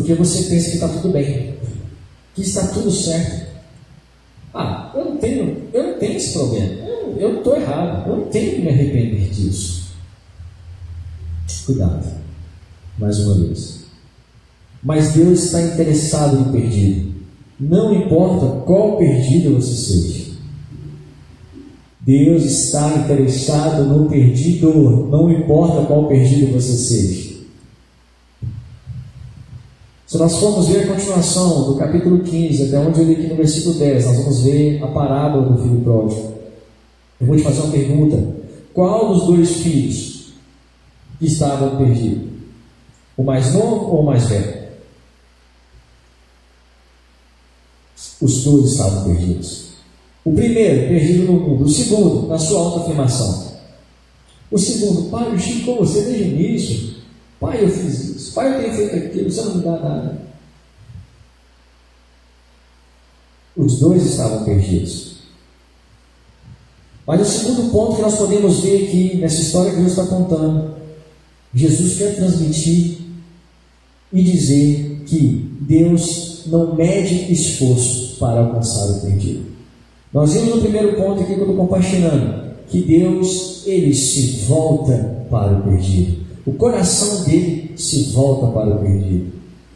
Porque 0.00 0.14
você 0.14 0.44
pensa 0.44 0.70
que 0.70 0.76
está 0.76 0.88
tudo 0.88 1.10
bem, 1.10 1.56
que 2.34 2.40
está 2.40 2.68
tudo 2.68 2.90
certo. 2.90 3.48
Ah, 4.54 4.90
eu 4.94 5.04
não 5.04 5.16
tenho, 5.18 5.68
eu 5.74 5.82
não 5.88 5.98
tenho 5.98 6.16
esse 6.16 6.32
problema. 6.32 6.72
Eu, 7.18 7.36
estou 7.36 7.54
errado. 7.54 8.08
Eu 8.08 8.16
não 8.16 8.24
tenho 8.28 8.54
que 8.54 8.62
me 8.62 8.70
arrepender 8.70 9.28
disso. 9.28 9.90
Cuidado, 11.66 12.06
mais 12.98 13.18
uma 13.20 13.46
vez. 13.46 13.80
Mas 14.82 15.12
Deus 15.12 15.44
está 15.44 15.60
interessado 15.60 16.38
no 16.38 16.50
perdido. 16.50 17.12
Não 17.60 17.94
importa 17.94 18.64
qual 18.64 18.96
perdido 18.96 19.60
você 19.60 19.74
seja. 19.74 20.30
Deus 22.00 22.44
está 22.44 22.96
interessado 22.96 23.84
no 23.84 24.08
perdido, 24.08 25.08
não 25.10 25.30
importa 25.30 25.86
qual 25.86 26.08
perdido 26.08 26.54
você 26.54 26.72
seja. 26.72 27.29
Se 30.10 30.18
nós 30.18 30.38
formos 30.40 30.66
ver 30.66 30.80
a 30.82 30.86
continuação 30.88 31.70
do 31.70 31.76
capítulo 31.76 32.18
15, 32.18 32.64
até 32.64 32.80
onde 32.80 32.98
eu 32.98 33.04
li 33.04 33.12
aqui 33.12 33.28
no 33.28 33.36
versículo 33.36 33.76
10, 33.76 34.06
nós 34.06 34.16
vamos 34.16 34.40
ver 34.40 34.82
a 34.82 34.88
parábola 34.88 35.52
do 35.52 35.62
filho 35.62 35.80
pródigo. 35.82 36.34
Eu 37.20 37.28
vou 37.28 37.36
te 37.36 37.44
fazer 37.44 37.60
uma 37.60 37.70
pergunta: 37.70 38.36
qual 38.74 39.14
dos 39.14 39.26
dois 39.26 39.58
filhos 39.58 40.32
estavam 41.20 41.76
perdidos? 41.76 42.28
O 43.16 43.22
mais 43.22 43.54
novo 43.54 43.86
ou 43.86 44.00
o 44.00 44.06
mais 44.06 44.26
velho? 44.26 44.52
Os 48.20 48.42
dois 48.42 48.72
estavam 48.72 49.04
perdidos. 49.04 49.74
O 50.24 50.32
primeiro, 50.32 50.88
perdido 50.88 51.32
no 51.32 51.38
mundo. 51.38 51.64
O 51.66 51.68
segundo, 51.68 52.26
na 52.26 52.36
sua 52.36 52.58
autoafirmação. 52.58 53.52
O 54.50 54.58
segundo, 54.58 55.08
pai, 55.08 55.28
eu 55.28 55.36
estive 55.36 55.62
com 55.62 55.76
você 55.76 56.02
desde 56.02 56.24
o 56.24 56.26
início. 56.26 56.99
Pai, 57.40 57.64
eu 57.64 57.68
fiz 57.70 58.16
isso. 58.16 58.32
Pai, 58.34 58.54
eu 58.54 58.60
tenho 58.60 58.74
feito 58.74 59.06
aquilo, 59.06 59.30
você 59.30 59.42
não 59.42 59.54
me 59.54 59.64
dá 59.64 59.72
nada. 59.72 60.20
Os 63.56 63.80
dois 63.80 64.04
estavam 64.04 64.44
perdidos. 64.44 65.16
Mas 67.06 67.22
o 67.22 67.24
segundo 67.24 67.72
ponto 67.72 67.96
que 67.96 68.02
nós 68.02 68.16
podemos 68.16 68.60
ver 68.60 68.84
aqui 68.84 69.16
nessa 69.16 69.40
história 69.40 69.70
que 69.70 69.78
Deus 69.78 69.90
está 69.90 70.04
contando, 70.04 70.74
Jesus 71.52 71.96
quer 71.96 72.14
transmitir 72.14 72.98
e 74.12 74.22
dizer 74.22 75.02
que 75.06 75.50
Deus 75.62 76.44
não 76.46 76.74
mede 76.74 77.32
esforço 77.32 78.16
para 78.18 78.40
alcançar 78.40 78.90
o 78.90 79.00
perdido. 79.00 79.46
Nós 80.12 80.32
vimos 80.34 80.56
no 80.56 80.60
primeiro 80.60 80.96
ponto 80.96 81.22
aqui 81.22 81.34
que 81.34 81.40
eu 81.40 81.50
estou 81.50 81.56
compartilhando, 81.56 82.54
que 82.68 82.82
Deus 82.82 83.66
ele 83.66 83.94
se 83.94 84.44
volta 84.46 85.24
para 85.30 85.58
o 85.58 85.62
perdido. 85.62 86.29
O 86.46 86.52
coração 86.54 87.24
dele 87.24 87.74
se 87.76 88.12
volta 88.12 88.46
para 88.48 88.76
o 88.76 88.78
perdido. 88.78 89.32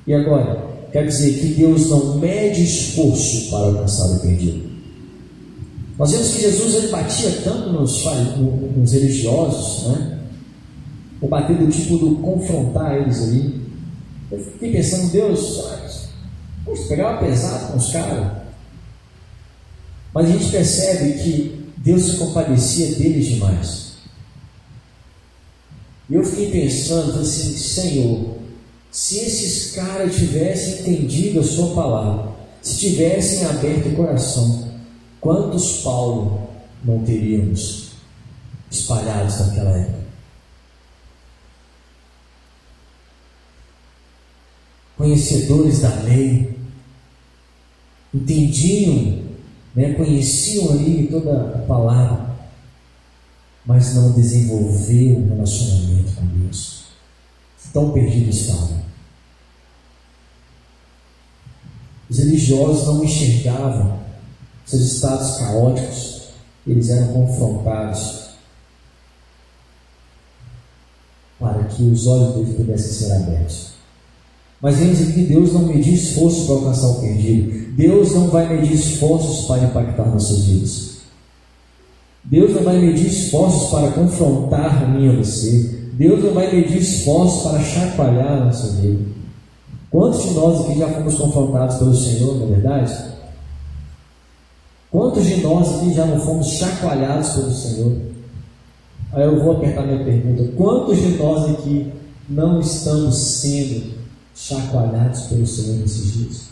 E 0.06 0.14
agora, 0.14 0.64
quer 0.92 1.06
dizer 1.06 1.38
que 1.38 1.54
Deus 1.54 1.88
não 1.90 2.18
mede 2.18 2.62
esforço 2.62 3.50
para 3.50 3.66
alcançar 3.66 4.06
o 4.06 4.20
perdido. 4.20 4.74
Nós 5.98 6.10
vemos 6.10 6.28
que 6.30 6.40
Jesus 6.40 6.74
ele 6.74 6.88
batia 6.88 7.30
tanto 7.44 7.70
nos, 7.70 8.04
nos 8.76 8.92
religiosos, 8.92 9.88
né? 9.88 10.18
o 11.20 11.28
bater 11.28 11.56
do 11.56 11.70
tipo 11.70 11.96
do 11.96 12.16
confrontar 12.16 12.96
eles 12.96 13.22
ali. 13.22 13.62
Eu 14.30 14.38
fiquei 14.38 14.72
pensando, 14.72 15.10
Deus, 15.10 15.62
poxa, 16.64 16.88
pegava 16.88 17.24
pesado 17.24 17.72
com 17.72 17.78
os 17.78 17.92
caras. 17.92 18.32
Mas 20.12 20.26
a 20.26 20.32
gente 20.32 20.50
percebe 20.50 21.12
que 21.22 21.70
Deus 21.78 22.02
se 22.02 22.16
compadecia 22.16 22.94
deles 22.96 23.26
demais. 23.26 23.83
E 26.08 26.14
eu 26.14 26.24
fiquei 26.24 26.50
pensando 26.50 27.18
assim, 27.20 27.56
Senhor, 27.56 28.36
se 28.90 29.18
esses 29.18 29.72
caras 29.72 30.14
tivessem 30.14 30.80
entendido 30.80 31.40
a 31.40 31.44
sua 31.44 31.74
palavra, 31.74 32.32
se 32.62 32.78
tivessem 32.78 33.44
aberto 33.46 33.88
o 33.88 33.96
coração, 33.96 34.70
quantos 35.20 35.82
Paulo 35.82 36.48
não 36.84 37.02
teríamos 37.04 37.92
espalhados 38.70 39.40
naquela 39.40 39.70
época? 39.70 40.04
Conhecedores 44.96 45.80
da 45.80 45.88
lei, 46.02 46.56
entendiam, 48.14 49.24
né, 49.74 49.94
conheciam 49.94 50.70
ali 50.70 51.08
toda 51.10 51.56
a 51.56 51.58
palavra, 51.66 52.33
mas 53.64 53.94
não 53.94 54.12
desenvolveu 54.12 55.18
um 55.18 55.28
relacionamento 55.28 56.12
com 56.14 56.26
Deus. 56.26 56.84
Tão 57.72 57.90
perdido 57.90 58.30
estava. 58.30 58.84
Os 62.08 62.18
religiosos 62.18 62.86
não 62.86 63.02
enxergavam 63.02 63.98
seus 64.64 64.82
estados 64.82 65.38
caóticos, 65.38 66.22
eles 66.66 66.88
eram 66.88 67.08
confrontados 67.08 68.24
para 71.38 71.64
que 71.64 71.82
os 71.82 72.06
olhos 72.06 72.34
deles 72.34 72.56
pudessem 72.56 72.92
ser 72.92 73.12
abertos. 73.12 73.74
Mas 74.60 74.78
vemos 74.78 75.00
aqui 75.02 75.12
que 75.12 75.22
Deus 75.24 75.52
não 75.52 75.66
medir 75.66 75.94
esforços 75.94 76.46
para 76.46 76.54
alcançar 76.54 76.86
o 76.88 77.00
perdido. 77.00 77.72
Deus 77.74 78.14
não 78.14 78.30
vai 78.30 78.48
medir 78.48 78.74
esforços 78.74 79.46
para 79.46 79.64
impactar 79.64 80.06
nossas 80.06 80.44
vidas. 80.44 80.93
Deus 82.24 82.54
não 82.54 82.62
vai 82.62 82.78
medir 82.78 83.06
esforços 83.06 83.70
para 83.70 83.92
confrontar 83.92 84.84
a 84.84 84.88
mim 84.88 85.06
e 85.06 85.16
você. 85.16 85.84
Deus 85.92 86.24
não 86.24 86.32
vai 86.32 86.52
medir 86.54 86.78
esforços 86.78 87.42
para 87.42 87.60
chacoalhar 87.60 88.32
a 88.32 88.44
nossa 88.46 88.80
vida. 88.80 89.04
Quantos 89.90 90.24
de 90.24 90.30
nós 90.34 90.60
aqui 90.60 90.78
já 90.78 90.88
fomos 90.88 91.14
confrontados 91.14 91.76
pelo 91.76 91.94
Senhor, 91.94 92.36
na 92.36 92.44
é 92.44 92.48
verdade? 92.48 93.14
Quantos 94.90 95.24
de 95.26 95.36
nós 95.36 95.76
aqui 95.76 95.94
já 95.94 96.06
não 96.06 96.18
fomos 96.18 96.48
chacoalhados 96.48 97.30
pelo 97.30 97.52
Senhor? 97.52 97.96
Aí 99.12 99.24
eu 99.24 99.40
vou 99.42 99.56
apertar 99.56 99.86
minha 99.86 100.04
pergunta: 100.04 100.50
quantos 100.56 100.98
de 100.98 101.10
nós 101.16 101.50
aqui 101.50 101.92
não 102.28 102.58
estamos 102.58 103.16
sendo 103.16 103.92
chacoalhados 104.34 105.22
pelo 105.22 105.46
Senhor 105.46 105.76
nesses 105.76 106.12
dias? 106.12 106.44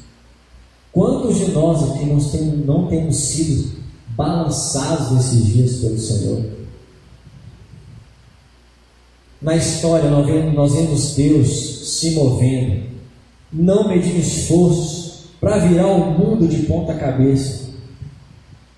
Quantos 0.93 1.37
de 1.39 1.51
nós 1.51 1.83
aqui 1.83 2.05
não 2.05 2.21
temos, 2.21 2.67
não 2.67 2.87
temos 2.87 3.17
sido 3.17 3.82
balançados 4.17 5.13
nesses 5.13 5.47
dias 5.47 5.77
pelo 5.77 5.99
Senhor? 5.99 6.45
Na 9.41 9.57
história, 9.57 10.09
nós 10.09 10.27
vemos, 10.27 10.55
nós 10.55 10.75
vemos 10.75 11.15
Deus 11.15 11.99
se 11.99 12.13
movendo, 12.13 12.85
não 13.53 13.89
medindo 13.89 14.19
esforços 14.19 15.25
para 15.41 15.59
virar 15.59 15.89
o 15.89 16.13
mundo 16.13 16.47
de 16.47 16.59
ponta 16.67 16.95
cabeça, 16.95 17.71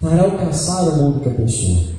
para 0.00 0.22
alcançar 0.22 0.88
o 0.88 0.96
mundo 0.96 1.20
que. 1.20 1.94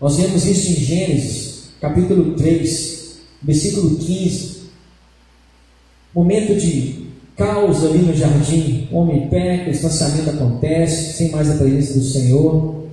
Nós 0.00 0.16
vemos 0.16 0.44
isso 0.46 0.70
em 0.70 0.84
Gênesis, 0.84 1.70
capítulo 1.80 2.34
3, 2.36 3.18
versículo 3.42 3.96
15. 3.96 4.58
Momento 6.14 6.56
de 6.56 6.97
caos 7.38 7.84
ali 7.84 8.00
no 8.00 8.12
jardim, 8.12 8.88
o 8.90 8.98
homem 8.98 9.28
peca, 9.28 9.70
o 9.70 9.72
distanciamento 9.72 10.30
acontece, 10.30 11.16
sem 11.16 11.30
mais 11.30 11.50
a 11.50 11.56
presença 11.56 11.94
do 11.94 12.04
Senhor. 12.04 12.84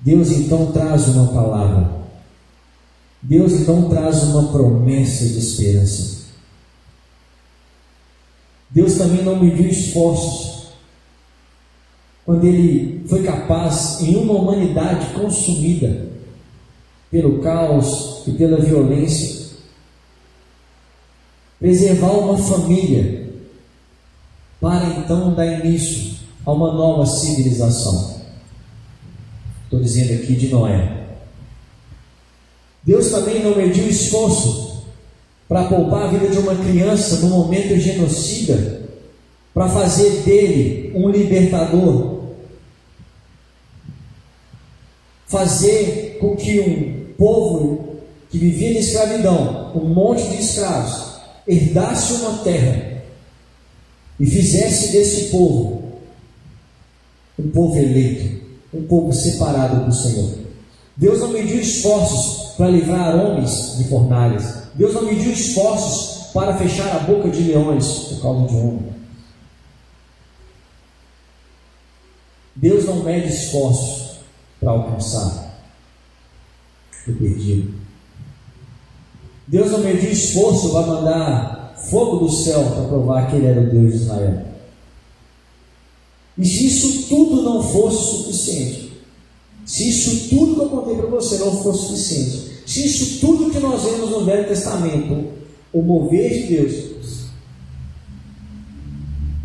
Deus 0.00 0.30
então 0.32 0.72
traz 0.72 1.08
uma 1.08 1.28
palavra. 1.28 1.90
Deus 3.22 3.52
então 3.52 3.88
traz 3.88 4.22
uma 4.24 4.52
promessa 4.52 5.24
de 5.24 5.38
esperança. 5.38 6.24
Deus 8.68 8.96
também 8.96 9.22
não 9.22 9.42
mediu 9.42 9.68
esforços 9.68 10.54
quando 12.24 12.44
ele 12.44 13.04
foi 13.06 13.22
capaz, 13.22 14.00
em 14.00 14.16
uma 14.16 14.34
humanidade 14.34 15.14
consumida 15.14 16.08
pelo 17.10 17.40
caos 17.40 18.22
e 18.26 18.32
pela 18.32 18.58
violência, 18.58 19.43
preservar 21.64 22.10
uma 22.10 22.36
família 22.36 23.24
para 24.60 24.84
então 24.84 25.32
dar 25.32 25.46
início 25.46 26.16
a 26.44 26.52
uma 26.52 26.70
nova 26.74 27.06
civilização. 27.06 28.20
Estou 29.64 29.80
dizendo 29.80 30.12
aqui 30.12 30.34
de 30.34 30.48
Noé. 30.48 31.06
Deus 32.82 33.08
também 33.10 33.42
não 33.42 33.56
mediu 33.56 33.88
esforço 33.88 34.84
para 35.48 35.64
poupar 35.64 36.02
a 36.02 36.06
vida 36.08 36.28
de 36.28 36.36
uma 36.36 36.54
criança 36.54 37.20
no 37.20 37.30
momento 37.30 37.78
genocida, 37.78 38.82
para 39.54 39.66
fazer 39.66 40.20
dele 40.20 40.92
um 40.94 41.08
libertador 41.08 42.24
fazer 45.26 46.18
com 46.20 46.36
que 46.36 46.60
um 46.60 47.14
povo 47.16 48.00
que 48.28 48.36
vivia 48.36 48.74
de 48.74 48.80
escravidão, 48.80 49.72
um 49.74 49.88
monte 49.88 50.28
de 50.28 50.42
escravos, 50.42 51.13
herdasse 51.46 52.14
uma 52.14 52.38
terra 52.38 53.02
e 54.18 54.26
fizesse 54.26 54.92
desse 54.92 55.30
povo 55.30 55.84
um 57.38 57.50
povo 57.50 57.76
eleito, 57.76 58.44
um 58.72 58.86
povo 58.86 59.12
separado 59.12 59.84
do 59.84 59.92
Senhor. 59.92 60.38
Deus 60.96 61.18
não 61.20 61.28
mediu 61.28 61.60
esforços 61.60 62.54
para 62.56 62.68
livrar 62.68 63.16
homens 63.16 63.76
de 63.76 63.84
fornalhas. 63.88 64.68
Deus 64.74 64.94
não 64.94 65.02
mediu 65.02 65.32
esforços 65.32 66.28
para 66.32 66.56
fechar 66.56 66.96
a 66.96 67.00
boca 67.00 67.28
de 67.28 67.42
leões 67.42 67.86
por 67.86 68.22
causa 68.22 68.46
de 68.48 68.54
um. 68.54 68.94
Deus 72.56 72.84
não 72.84 73.02
mede 73.02 73.28
esforços 73.28 74.18
para 74.60 74.70
alcançar 74.70 75.60
o 77.06 77.12
perdido. 77.12 77.83
Deus 79.46 79.70
não 79.70 79.80
mediu 79.80 80.10
esforço 80.10 80.70
para 80.70 80.86
mandar 80.86 81.74
fogo 81.90 82.24
do 82.24 82.32
céu 82.32 82.64
para 82.64 82.84
provar 82.84 83.30
que 83.30 83.36
Ele 83.36 83.46
era 83.46 83.60
o 83.60 83.70
Deus 83.70 83.92
de 83.92 83.96
Israel. 83.98 84.42
E 86.36 86.44
se 86.44 86.66
isso 86.66 87.08
tudo 87.08 87.42
não 87.42 87.62
fosse 87.62 88.16
suficiente, 88.16 88.92
se 89.64 89.88
isso 89.88 90.28
tudo 90.30 90.54
que 90.54 90.60
eu 90.60 90.68
contei 90.68 90.96
para 90.96 91.06
você 91.06 91.38
não 91.38 91.62
fosse 91.62 91.86
suficiente, 91.86 92.54
se 92.66 92.86
isso 92.86 93.20
tudo 93.20 93.50
que 93.50 93.60
nós 93.60 93.82
vemos 93.82 94.10
no 94.10 94.24
Velho 94.24 94.48
Testamento, 94.48 95.26
o 95.72 95.82
mover 95.82 96.30
de 96.30 96.54
Deus, 96.54 96.94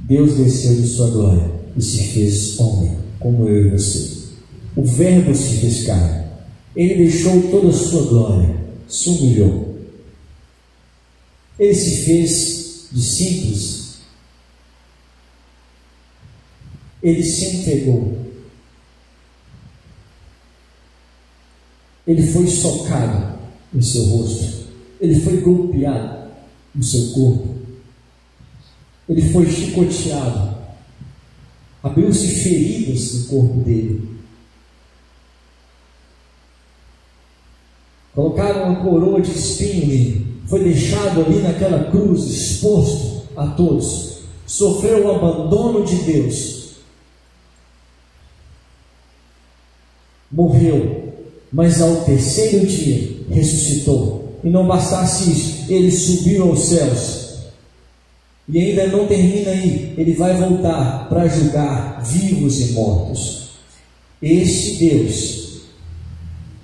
Deus 0.09 0.37
desceu 0.37 0.75
de 0.75 0.87
sua 0.87 1.09
glória 1.11 1.51
e 1.77 1.81
se 1.81 2.03
fez 2.05 2.59
homem, 2.59 2.97
como 3.19 3.47
eu 3.47 3.67
e 3.67 3.69
você. 3.69 4.19
O 4.75 4.83
Verbo 4.83 5.35
se 5.35 5.57
fez 5.57 5.85
carne. 5.85 6.25
Ele 6.75 6.95
deixou 6.95 7.41
toda 7.51 7.69
a 7.69 7.73
sua 7.73 8.03
glória, 8.03 8.55
se 8.87 9.09
humilhou. 9.09 9.78
Ele 11.59 11.75
se 11.75 12.05
fez 12.05 12.87
de 12.89 13.01
simples. 13.01 13.99
Ele 17.03 17.23
se 17.23 17.57
entregou. 17.57 18.17
Ele 22.07 22.25
foi 22.25 22.47
socado 22.47 23.39
em 23.73 23.81
seu 23.81 24.05
rosto. 24.05 24.69
Ele 25.01 25.19
foi 25.19 25.41
golpeado 25.41 26.31
no 26.73 26.83
seu 26.83 27.11
corpo. 27.11 27.59
Ele 29.07 29.29
foi 29.29 29.49
chicoteado. 29.49 30.57
Abriu-se 31.83 32.27
feridas 32.27 33.13
no 33.13 33.25
corpo 33.25 33.59
dele. 33.61 34.17
Colocaram 38.13 38.73
uma 38.73 38.83
coroa 38.83 39.21
de 39.21 39.31
espinho 39.31 39.87
nele. 39.87 40.28
Foi 40.49 40.63
deixado 40.63 41.21
ali 41.21 41.41
naquela 41.41 41.91
cruz, 41.91 42.25
exposto 42.25 43.21
a 43.37 43.45
todos. 43.47 44.17
Sofreu 44.47 45.05
o 45.05 45.11
abandono 45.11 45.85
de 45.85 45.95
Deus. 45.97 46.69
Morreu, 50.31 51.13
mas 51.53 51.79
ao 51.79 51.97
terceiro 51.97 52.65
dia 52.65 53.19
ressuscitou. 53.29 54.39
E 54.43 54.49
não 54.49 54.65
bastasse 54.65 55.31
isso, 55.31 55.71
ele 55.71 55.91
subiu 55.91 56.49
aos 56.49 56.65
céus. 56.65 57.19
E 58.47 58.57
ainda 58.57 58.87
não 58.87 59.05
termina 59.05 59.51
aí, 59.51 59.93
ele 59.95 60.13
vai 60.13 60.35
voltar 60.35 61.07
para 61.09 61.27
julgar 61.27 62.01
vivos 62.03 62.59
e 62.59 62.71
mortos. 62.71 63.49
Este 64.19 64.77
Deus 64.77 65.61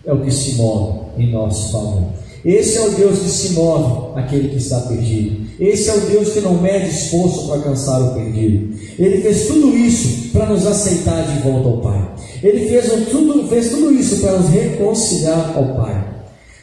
é 0.04 0.12
o 0.12 0.22
que 0.22 0.32
se 0.32 0.56
move 0.56 1.22
em 1.22 1.32
nosso 1.32 1.72
favor. 1.72 2.25
Esse 2.46 2.78
é 2.78 2.82
o 2.86 2.92
Deus 2.92 3.20
que 3.20 3.30
se 3.30 3.54
move 3.54 4.20
aquele 4.20 4.50
que 4.50 4.58
está 4.58 4.82
perdido. 4.82 5.48
Esse 5.60 5.90
é 5.90 5.96
o 5.96 6.02
Deus 6.02 6.30
que 6.30 6.42
não 6.42 6.62
mede 6.62 6.90
esforço 6.90 7.48
para 7.48 7.56
alcançar 7.56 8.00
o 8.00 8.14
perdido. 8.14 8.78
Ele 9.00 9.20
fez 9.22 9.48
tudo 9.48 9.76
isso 9.76 10.30
para 10.32 10.46
nos 10.46 10.66
aceitar 10.68 11.26
de 11.26 11.42
volta 11.42 11.70
ao 11.70 11.78
Pai. 11.82 12.16
Ele 12.44 12.70
fez 12.70 12.86
tudo, 13.10 13.48
fez 13.48 13.70
tudo 13.70 13.92
isso 13.92 14.22
para 14.22 14.38
nos 14.38 14.50
reconciliar 14.50 15.58
ao 15.58 15.76
Pai. 15.76 16.06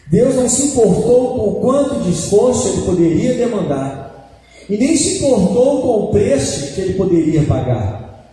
Deus 0.09 0.37
não 0.37 0.49
se 0.49 0.67
importou 0.69 1.35
com 1.35 1.49
o 1.49 1.61
quanto 1.61 2.05
de 2.05 2.13
esforço 2.13 2.69
ele 2.69 2.83
poderia 2.83 3.35
demandar, 3.35 4.31
e 4.69 4.77
nem 4.77 4.97
se 4.97 5.17
importou 5.17 5.81
com 5.81 5.89
o 6.05 6.09
preço 6.09 6.75
que 6.75 6.81
ele 6.83 6.95
poderia 6.95 7.43
pagar. 7.43 8.29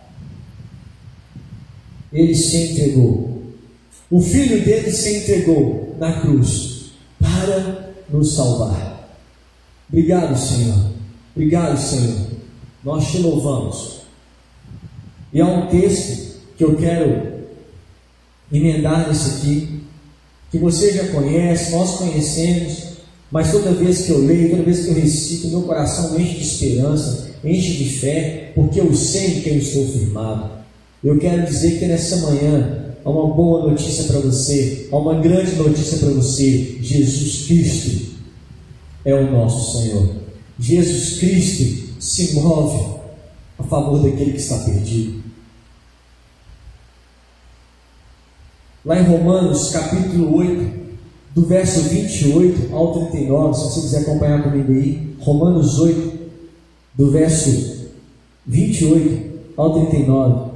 Ele 2.12 2.34
se 2.34 2.56
entregou 2.56 3.30
o 4.10 4.20
filho 4.20 4.64
dele 4.64 4.90
se 4.90 5.18
entregou 5.18 5.94
na 5.98 6.20
cruz 6.20 6.69
nos 8.08 8.34
salvar. 8.34 9.08
Obrigado, 9.88 10.36
Senhor. 10.38 10.90
Obrigado, 11.34 11.78
Senhor. 11.78 12.26
Nós 12.84 13.10
te 13.10 13.18
louvamos. 13.18 14.00
E 15.32 15.40
há 15.40 15.46
um 15.46 15.66
texto 15.68 16.40
que 16.56 16.64
eu 16.64 16.76
quero 16.76 17.40
emendar 18.52 19.08
nesse 19.08 19.30
aqui, 19.30 19.80
que 20.50 20.58
você 20.58 20.92
já 20.92 21.08
conhece, 21.08 21.70
nós 21.72 21.96
conhecemos, 21.96 22.90
mas 23.30 23.52
toda 23.52 23.72
vez 23.72 24.02
que 24.02 24.10
eu 24.10 24.18
leio, 24.18 24.50
toda 24.50 24.62
vez 24.64 24.84
que 24.84 24.88
eu 24.88 24.94
recito, 24.94 25.48
meu 25.48 25.62
coração 25.62 26.18
enche 26.18 26.34
de 26.34 26.42
esperança, 26.42 27.30
enche 27.44 27.84
de 27.84 27.98
fé, 27.98 28.52
porque 28.54 28.80
eu 28.80 28.94
sei 28.94 29.40
que 29.40 29.50
eu 29.50 29.58
estou 29.58 29.86
firmado. 29.86 30.50
Eu 31.02 31.18
quero 31.18 31.46
dizer 31.46 31.78
que 31.78 31.86
nessa 31.86 32.16
manhã 32.18 32.89
há 33.04 33.10
uma 33.10 33.34
boa 33.34 33.70
notícia 33.70 34.04
para 34.04 34.20
você, 34.20 34.88
há 34.90 34.96
uma 34.96 35.14
grande 35.14 35.56
notícia 35.56 35.98
para 35.98 36.10
você: 36.10 36.78
Jesus 36.80 37.46
Cristo 37.46 38.10
é 39.04 39.14
o 39.14 39.30
nosso 39.30 39.78
Senhor. 39.78 40.16
Jesus 40.58 41.18
Cristo 41.18 41.94
se 41.98 42.34
move 42.34 43.00
a 43.58 43.62
favor 43.64 44.02
daquele 44.02 44.32
que 44.32 44.38
está 44.38 44.58
perdido. 44.58 45.20
Lá 48.84 48.98
em 48.98 49.04
Romanos 49.04 49.70
capítulo 49.70 50.36
8, 50.36 50.80
do 51.34 51.46
verso 51.46 51.82
28 51.82 52.74
ao 52.74 52.92
39, 53.08 53.54
se 53.54 53.64
você 53.64 53.80
quiser 53.82 54.00
acompanhar 54.00 54.42
comigo 54.42 54.72
aí, 54.72 55.14
Romanos 55.20 55.78
8, 55.78 56.18
do 56.94 57.10
verso 57.10 57.90
28 58.46 59.30
ao 59.56 59.86
39. 59.86 60.49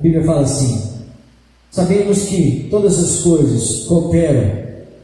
A 0.00 0.02
Bíblia 0.02 0.24
fala 0.24 0.40
assim: 0.40 0.80
Sabemos 1.70 2.22
que 2.22 2.68
todas 2.70 2.98
as 2.98 3.16
coisas 3.20 3.84
cooperam 3.84 4.50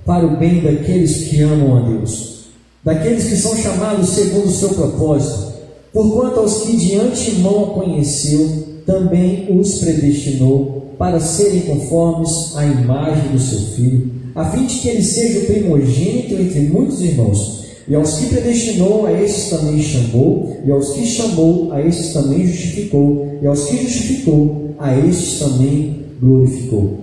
para 0.07 0.27
o 0.27 0.39
bem 0.39 0.63
daqueles 0.63 1.29
que 1.29 1.43
amam 1.43 1.77
a 1.77 1.81
Deus, 1.87 2.47
daqueles 2.83 3.25
que 3.25 3.37
são 3.37 3.55
chamados 3.59 4.09
segundo 4.09 4.47
o 4.47 4.51
seu 4.51 4.71
propósito. 4.71 5.53
Porquanto 5.93 6.41
aos 6.41 6.63
que 6.63 6.79
de 6.79 6.97
antemão 6.97 7.75
conheceu, 7.75 8.81
também 8.87 9.47
os 9.55 9.81
predestinou 9.81 10.95
para 10.97 11.21
serem 11.21 11.61
conformes 11.61 12.57
à 12.57 12.65
imagem 12.65 13.33
do 13.33 13.39
seu 13.39 13.59
filho, 13.75 14.11
a 14.35 14.47
fim 14.47 14.65
de 14.65 14.79
que 14.79 14.89
ele 14.89 15.03
seja 15.03 15.41
o 15.41 15.47
primogênito 15.47 16.41
entre 16.41 16.61
muitos 16.61 17.03
irmãos. 17.03 17.66
E 17.89 17.95
aos 17.95 18.19
que 18.19 18.27
predestinou, 18.27 19.07
a 19.07 19.13
esses 19.13 19.49
também 19.49 19.81
chamou, 19.81 20.57
e 20.65 20.71
aos 20.71 20.91
que 20.91 21.07
chamou, 21.07 21.73
a 21.73 21.81
esses 21.81 22.13
também 22.13 22.47
justificou, 22.47 23.39
e 23.41 23.47
aos 23.47 23.65
que 23.65 23.77
justificou, 23.77 24.75
a 24.79 24.97
estes 24.99 25.39
também 25.39 26.05
glorificou. 26.21 26.99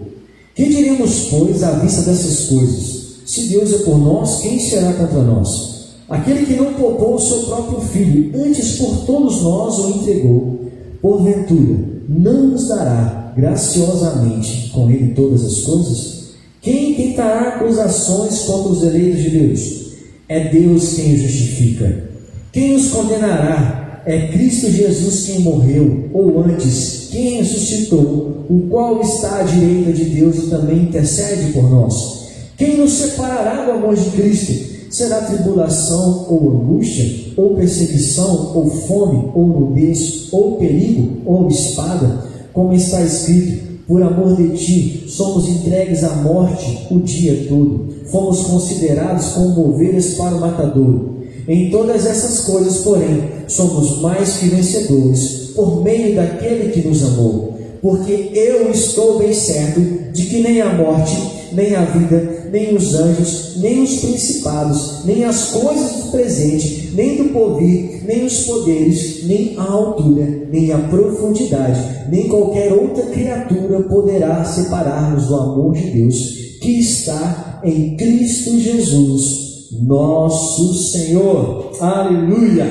Que 0.54 0.68
diremos, 0.68 1.28
pois, 1.30 1.64
à 1.64 1.72
vista 1.72 2.02
dessas 2.02 2.48
coisas? 2.48 3.04
Se 3.26 3.44
Deus 3.44 3.74
é 3.74 3.78
por 3.80 3.98
nós, 3.98 4.42
quem 4.42 4.60
será 4.60 4.94
contra 4.94 5.24
nós? 5.24 5.74
Aquele 6.10 6.46
que 6.46 6.56
não 6.56 6.74
poupou 6.74 7.16
o 7.16 7.20
seu 7.20 7.40
próprio 7.44 7.80
filho, 7.80 8.32
antes 8.44 8.78
por 8.78 9.06
todos 9.06 9.42
nós 9.42 9.80
o 9.80 9.90
entregou, 9.90 10.60
porventura 11.02 11.80
não 12.08 12.48
nos 12.48 12.68
dará 12.68 13.34
graciosamente 13.36 14.70
com 14.74 14.90
ele 14.90 15.14
todas 15.14 15.44
as 15.44 15.62
coisas? 15.62 16.24
Quem 16.62 16.94
tentará 16.94 17.56
acusações 17.56 18.40
contra 18.44 18.72
os 18.72 18.84
eleitos 18.84 19.22
de 19.24 19.30
Deus? 19.30 19.83
É 20.28 20.50
Deus 20.50 20.94
quem 20.94 21.16
os 21.16 21.22
justifica. 21.22 22.10
Quem 22.52 22.76
os 22.76 22.90
condenará? 22.90 23.84
é 24.06 24.28
Cristo 24.28 24.70
Jesus 24.70 25.26
quem 25.26 25.40
morreu, 25.40 26.10
ou 26.14 26.44
antes, 26.44 27.08
quem 27.10 27.38
ressuscitou, 27.38 28.46
o 28.50 28.68
qual 28.70 29.02
está 29.02 29.40
à 29.40 29.44
direita 29.44 29.94
de 29.94 30.06
Deus 30.06 30.38
e 30.38 30.50
também 30.50 30.84
intercede 30.84 31.54
por 31.54 31.70
nós. 31.70 32.24
Quem 32.58 32.78
nos 32.78 32.92
separará 32.92 33.66
do 33.66 33.72
amor 33.72 33.96
de 33.96 34.10
Cristo? 34.12 34.74
Será 34.90 35.22
tribulação 35.22 36.28
ou 36.30 36.52
angústia, 36.52 37.34
ou 37.36 37.56
perseguição, 37.56 38.56
ou 38.56 38.70
fome, 38.70 39.32
ou 39.34 39.48
nudez, 39.48 40.28
ou 40.32 40.58
perigo, 40.58 41.22
ou 41.26 41.48
espada, 41.48 42.26
como 42.52 42.74
está 42.74 43.02
escrito: 43.02 43.73
por 43.88 44.02
amor 44.02 44.36
de 44.36 44.50
ti, 44.58 45.06
somos 45.08 45.48
entregues 45.48 46.04
à 46.04 46.16
morte 46.18 46.88
o 46.90 47.00
dia 47.00 47.46
todo, 47.50 47.88
fomos 48.06 48.42
considerados 48.42 49.28
como 49.34 49.70
ovelhas 49.70 50.14
para 50.16 50.36
o 50.36 50.40
matadouro. 50.40 51.14
Em 51.48 51.70
todas 51.70 52.06
essas 52.06 52.42
coisas, 52.42 52.78
porém, 52.78 53.24
somos 53.48 54.02
mais 54.02 54.38
que 54.38 54.48
vencedores 54.48 55.52
por 55.54 55.84
meio 55.84 56.16
daquele 56.16 56.72
que 56.72 56.88
nos 56.88 57.04
amou. 57.04 57.54
Porque 57.82 58.32
eu 58.34 58.72
estou 58.72 59.20
bem 59.20 59.34
certo 59.34 59.82
de 60.14 60.26
que 60.28 60.42
nem 60.42 60.62
a 60.62 60.74
morte, 60.74 61.18
nem 61.54 61.76
a 61.76 61.86
vida, 61.86 62.50
nem 62.52 62.76
os 62.76 62.94
anjos, 62.96 63.58
nem 63.58 63.84
os 63.84 63.98
principados, 63.98 65.06
nem 65.06 65.24
as 65.24 65.52
coisas 65.52 66.04
do 66.04 66.12
presente, 66.12 66.92
nem 66.94 67.18
do 67.18 67.30
porvir, 67.30 68.04
nem 68.06 68.26
os 68.26 68.46
poderes, 68.46 69.26
nem 69.26 69.56
a 69.58 69.64
altura, 69.64 70.48
nem 70.52 70.72
a 70.72 70.80
profundidade, 70.80 72.10
nem 72.10 72.28
qualquer 72.28 72.74
outra 72.74 73.04
criatura 73.08 73.82
poderá 73.84 74.44
separar-nos 74.44 75.28
do 75.28 75.36
amor 75.36 75.74
de 75.74 75.90
Deus 75.92 76.44
que 76.62 76.80
está 76.80 77.60
em 77.64 77.98
Cristo 77.98 78.58
Jesus 78.60 79.44
nosso 79.82 80.74
Senhor. 80.92 81.72
Aleluia! 81.80 82.68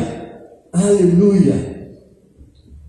Aleluia! 0.73 1.73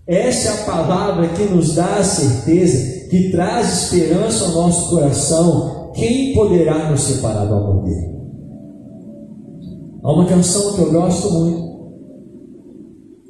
Essa 0.06 0.48
é 0.48 0.52
a 0.52 0.64
palavra 0.64 1.28
que 1.28 1.44
nos 1.44 1.74
dá 1.74 1.96
a 1.96 2.04
certeza, 2.04 3.08
que 3.08 3.30
traz 3.30 3.84
esperança 3.84 4.44
ao 4.44 4.52
nosso 4.52 4.90
coração. 4.90 5.83
Quem 5.94 6.34
poderá 6.34 6.90
nos 6.90 7.00
separar 7.02 7.46
do 7.46 7.54
amor 7.54 7.84
dele? 7.84 8.14
Há 10.02 10.12
uma 10.12 10.26
canção 10.26 10.74
que 10.74 10.80
eu 10.82 10.92
gosto 10.92 11.32
muito. 11.32 11.74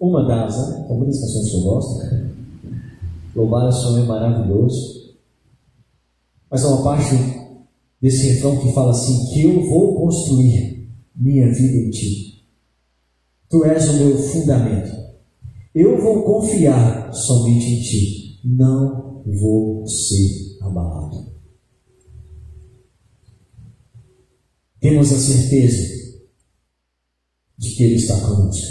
Uma 0.00 0.26
das, 0.26 0.56
né? 0.56 0.84
Tem 0.88 0.96
muitas 0.96 1.20
canções 1.20 1.50
que 1.50 1.56
eu 1.56 1.62
gosto. 1.62 2.34
Louvar 3.36 3.68
o 3.68 3.98
é 3.98 4.02
maravilhoso. 4.02 5.14
Mas 6.50 6.64
há 6.64 6.68
uma 6.68 6.82
parte 6.82 7.14
desse 8.00 8.28
refrão 8.28 8.58
que 8.58 8.72
fala 8.72 8.90
assim: 8.90 9.32
que 9.32 9.42
eu 9.42 9.68
vou 9.68 9.96
construir 9.96 10.88
minha 11.14 11.52
vida 11.52 11.76
em 11.76 11.90
ti. 11.90 12.44
Tu 13.50 13.64
és 13.64 13.88
o 13.88 13.92
meu 13.94 14.18
fundamento. 14.18 14.90
Eu 15.74 16.00
vou 16.00 16.22
confiar 16.22 17.12
somente 17.12 17.66
em 17.66 17.82
ti. 17.82 18.40
Não 18.44 19.22
vou 19.26 19.86
ser 19.86 20.58
abalado. 20.62 21.33
Temos 24.84 25.10
a 25.14 25.18
certeza 25.18 25.82
de 27.56 27.70
que 27.70 27.84
Ele 27.84 27.94
está 27.94 28.20
conosco. 28.20 28.66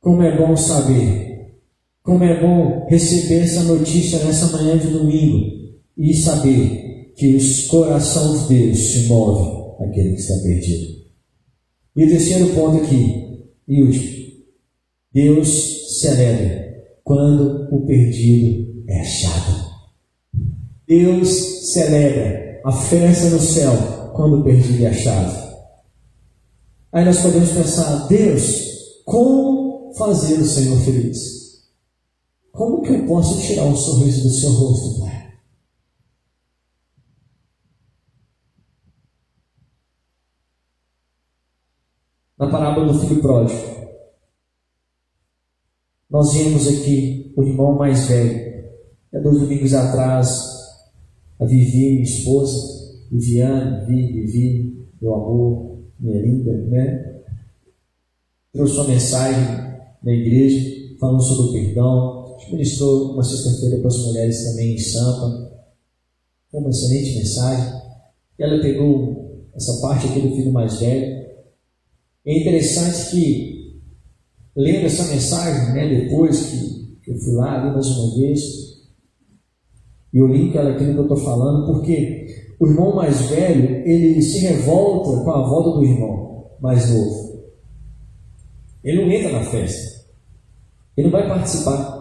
Como 0.00 0.22
é 0.22 0.38
bom 0.38 0.56
saber, 0.56 1.58
como 2.00 2.22
é 2.22 2.40
bom 2.40 2.86
receber 2.88 3.40
essa 3.40 3.64
notícia 3.64 4.24
nessa 4.24 4.56
manhã 4.56 4.78
de 4.78 4.86
domingo 4.86 5.74
e 5.98 6.14
saber 6.14 7.12
que 7.16 7.34
o 7.34 7.68
coração 7.70 8.46
de 8.46 8.54
Deus 8.54 8.78
se 8.78 9.08
move 9.08 9.82
aquele 9.84 10.14
que 10.14 10.20
está 10.20 10.40
perdido. 10.44 11.06
E 11.96 12.04
o 12.04 12.08
terceiro 12.08 12.54
ponto 12.54 12.84
aqui, 12.84 13.48
e 13.66 13.82
último, 13.82 14.14
Deus 15.12 15.98
celebra 16.00 16.84
quando 17.02 17.68
o 17.74 17.84
perdido 17.84 18.84
é 18.86 19.00
achado. 19.00 19.72
Deus 20.86 21.30
celebra 21.72 22.60
a 22.64 22.70
festa 22.70 23.30
no 23.30 23.40
céu 23.40 24.03
quando 24.14 24.38
o 24.38 24.44
perdido 24.44 24.84
é 24.84 24.86
achado. 24.86 25.54
Aí 26.92 27.04
nós 27.04 27.20
podemos 27.20 27.50
pensar, 27.50 28.06
Deus, 28.06 29.02
como 29.04 29.92
fazer 29.98 30.38
o 30.38 30.44
Senhor 30.44 30.78
feliz? 30.82 31.64
Como 32.52 32.80
que 32.82 32.92
eu 32.92 33.06
posso 33.06 33.40
tirar 33.40 33.64
um 33.64 33.76
sorriso 33.76 34.22
do 34.22 34.30
seu 34.30 34.52
rosto, 34.52 35.00
Pai? 35.00 35.24
na 42.36 42.50
parábola 42.50 42.92
do 42.92 42.98
filho 42.98 43.22
pródigo. 43.22 43.60
Nós 46.10 46.32
vimos 46.32 46.66
aqui 46.66 47.32
o 47.36 47.42
irmão 47.42 47.76
mais 47.76 48.06
velho. 48.06 48.70
Há 49.14 49.18
dois 49.20 49.40
domingos 49.40 49.72
atrás, 49.72 50.44
a 51.40 51.44
Vivi, 51.44 51.92
minha 51.92 52.02
esposa, 52.02 52.83
Viviane, 53.18 53.86
Vivi, 53.86 54.20
Vivi, 54.20 54.88
meu 55.00 55.14
amor, 55.14 55.78
minha 55.98 56.20
linda, 56.20 56.52
né? 56.68 57.22
Trouxe 58.52 58.74
uma 58.74 58.88
mensagem 58.88 59.42
na 60.02 60.12
igreja 60.12 60.96
falando 60.98 61.22
sobre 61.22 61.58
o 61.58 61.64
perdão. 61.64 62.36
Ministrou 62.50 63.12
uma 63.12 63.22
sexta-feira 63.22 63.78
para 63.78 63.88
as 63.88 63.98
mulheres 64.04 64.44
também 64.44 64.74
em 64.74 64.78
Sampa. 64.78 65.50
Foi 66.50 66.60
uma 66.60 66.70
excelente 66.70 67.16
mensagem. 67.16 67.80
Ela 68.38 68.60
pegou 68.60 69.48
essa 69.54 69.80
parte 69.80 70.06
aqui 70.06 70.20
do 70.20 70.34
filho 70.34 70.52
mais 70.52 70.78
velho 70.78 71.24
é 72.26 72.40
interessante 72.40 73.10
que, 73.10 73.82
lendo 74.56 74.86
essa 74.86 75.04
mensagem, 75.12 75.74
né, 75.74 76.00
depois 76.00 76.46
que, 76.46 76.96
que 77.02 77.10
eu 77.10 77.18
fui 77.18 77.34
lá, 77.34 77.66
li 77.66 77.74
mais 77.74 77.86
uma 77.86 78.16
vez, 78.16 78.40
e 80.10 80.18
eu 80.18 80.26
li 80.28 80.56
ela 80.56 80.70
aquilo 80.70 80.92
que 80.94 80.98
eu 81.00 81.02
estou 81.02 81.18
falando, 81.18 81.66
porque 81.66 82.23
o 82.64 82.70
irmão 82.70 82.94
mais 82.94 83.20
velho, 83.28 83.86
ele 83.86 84.22
se 84.22 84.38
revolta 84.38 85.22
com 85.22 85.30
a 85.30 85.46
volta 85.46 85.78
do 85.78 85.84
irmão 85.84 86.46
mais 86.60 86.90
novo. 86.90 87.44
Ele 88.82 89.02
não 89.02 89.12
entra 89.12 89.32
na 89.32 89.44
festa. 89.44 90.04
Ele 90.96 91.08
não 91.08 91.18
vai 91.18 91.28
participar. 91.28 91.94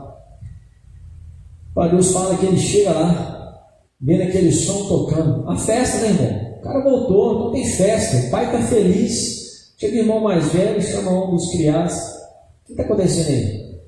Para 1.73 1.91
Deus 1.91 2.11
fala 2.11 2.37
que 2.37 2.45
ele 2.45 2.57
chega 2.57 2.91
lá, 2.91 3.67
vendo 3.99 4.23
aquele 4.23 4.51
som 4.51 4.87
tocando. 4.87 5.49
A 5.49 5.55
festa, 5.57 5.97
né, 5.99 6.09
irmão? 6.09 6.53
O 6.59 6.61
cara 6.61 6.83
voltou, 6.83 7.39
não 7.39 7.51
tem 7.51 7.65
festa, 7.65 8.27
o 8.27 8.31
pai 8.31 8.45
está 8.45 8.61
feliz. 8.67 9.73
Chega 9.77 9.97
o 9.97 9.99
irmão 9.99 10.21
mais 10.21 10.51
velho, 10.53 10.81
chama 10.81 11.11
um 11.11 11.31
dos 11.31 11.49
criados. 11.51 11.93
O 11.93 12.65
que 12.67 12.71
está 12.71 12.83
acontecendo 12.83 13.27
aí? 13.27 13.81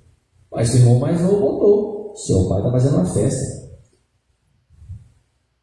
Mas 0.51 0.73
o 0.73 0.77
irmão 0.77 0.99
mais 0.99 1.21
novo 1.21 1.39
voltou. 1.39 2.15
Seu 2.15 2.49
pai 2.49 2.57
está 2.59 2.71
fazendo 2.71 2.95
uma 2.95 3.05
festa. 3.05 3.64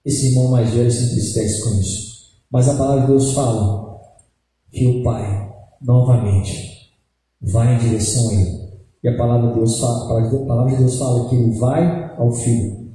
Esse 0.04 0.30
irmão 0.30 0.50
mais 0.50 0.70
velho 0.70 0.90
se 0.90 1.04
entristece 1.04 1.62
com 1.62 1.80
isso. 1.80 2.12
Mas 2.50 2.68
a 2.68 2.76
palavra 2.76 3.02
de 3.02 3.06
Deus 3.08 3.32
fala 3.32 4.00
que 4.70 4.86
o 4.86 5.02
pai, 5.02 5.52
novamente, 5.80 6.92
vai 7.40 7.74
em 7.74 7.78
direção 7.78 8.30
a 8.30 8.34
ele. 8.34 8.62
E 9.02 9.08
a 9.08 9.16
palavra 9.16 9.48
de 9.48 9.54
Deus 9.54 9.78
fala, 9.78 10.20
a 10.20 10.46
palavra 10.46 10.72
de 10.72 10.78
Deus 10.78 10.96
fala 10.96 11.28
que 11.28 11.34
ele 11.34 11.58
vai 11.58 12.14
ao 12.16 12.30
filho 12.32 12.92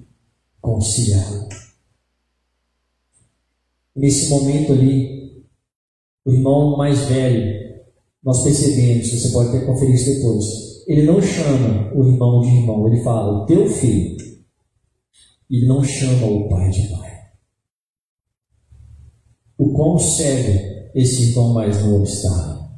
conciliar. 0.61 1.47
Nesse 3.95 4.29
momento 4.29 4.73
ali, 4.73 5.43
o 6.25 6.31
irmão 6.31 6.77
mais 6.77 6.99
velho, 7.05 7.81
nós 8.23 8.43
percebemos, 8.43 9.11
você 9.11 9.29
pode 9.29 9.49
até 9.49 9.65
conferir 9.65 9.95
isso 9.95 10.13
depois, 10.13 10.45
ele 10.87 11.03
não 11.03 11.21
chama 11.21 11.91
o 11.93 12.05
irmão 12.05 12.41
de 12.41 12.47
irmão, 12.47 12.87
ele 12.87 13.01
fala, 13.01 13.43
o 13.43 13.45
teu 13.45 13.67
filho. 13.67 14.17
Ele 15.49 15.65
não 15.65 15.83
chama 15.83 16.25
o 16.25 16.49
pai 16.49 16.69
de 16.69 16.87
pai. 16.89 17.31
O 19.57 19.73
quão 19.73 19.97
cego 19.97 20.89
esse 20.93 21.29
irmão 21.29 21.53
mais 21.53 21.83
novo 21.83 22.03
estava. 22.03 22.71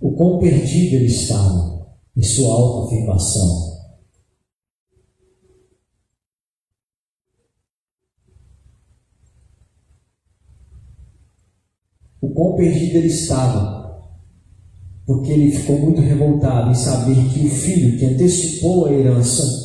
O 0.00 0.12
quão 0.12 0.38
perdido 0.38 0.96
ele 0.96 1.06
estava 1.06 1.86
em 2.16 2.22
sua 2.22 2.52
autoafirmação. 2.52 3.74
O 12.20 12.30
quão 12.30 12.56
perdido 12.56 12.96
ele 12.96 13.08
estava 13.08 13.74
porque 15.06 15.32
ele 15.32 15.50
ficou 15.50 15.78
muito 15.78 16.00
revoltado 16.00 16.70
em 16.70 16.74
saber 16.74 17.14
que 17.28 17.46
o 17.46 17.50
filho 17.50 17.98
que 17.98 18.06
antecipou 18.06 18.86
a 18.86 18.92
herança, 18.92 19.63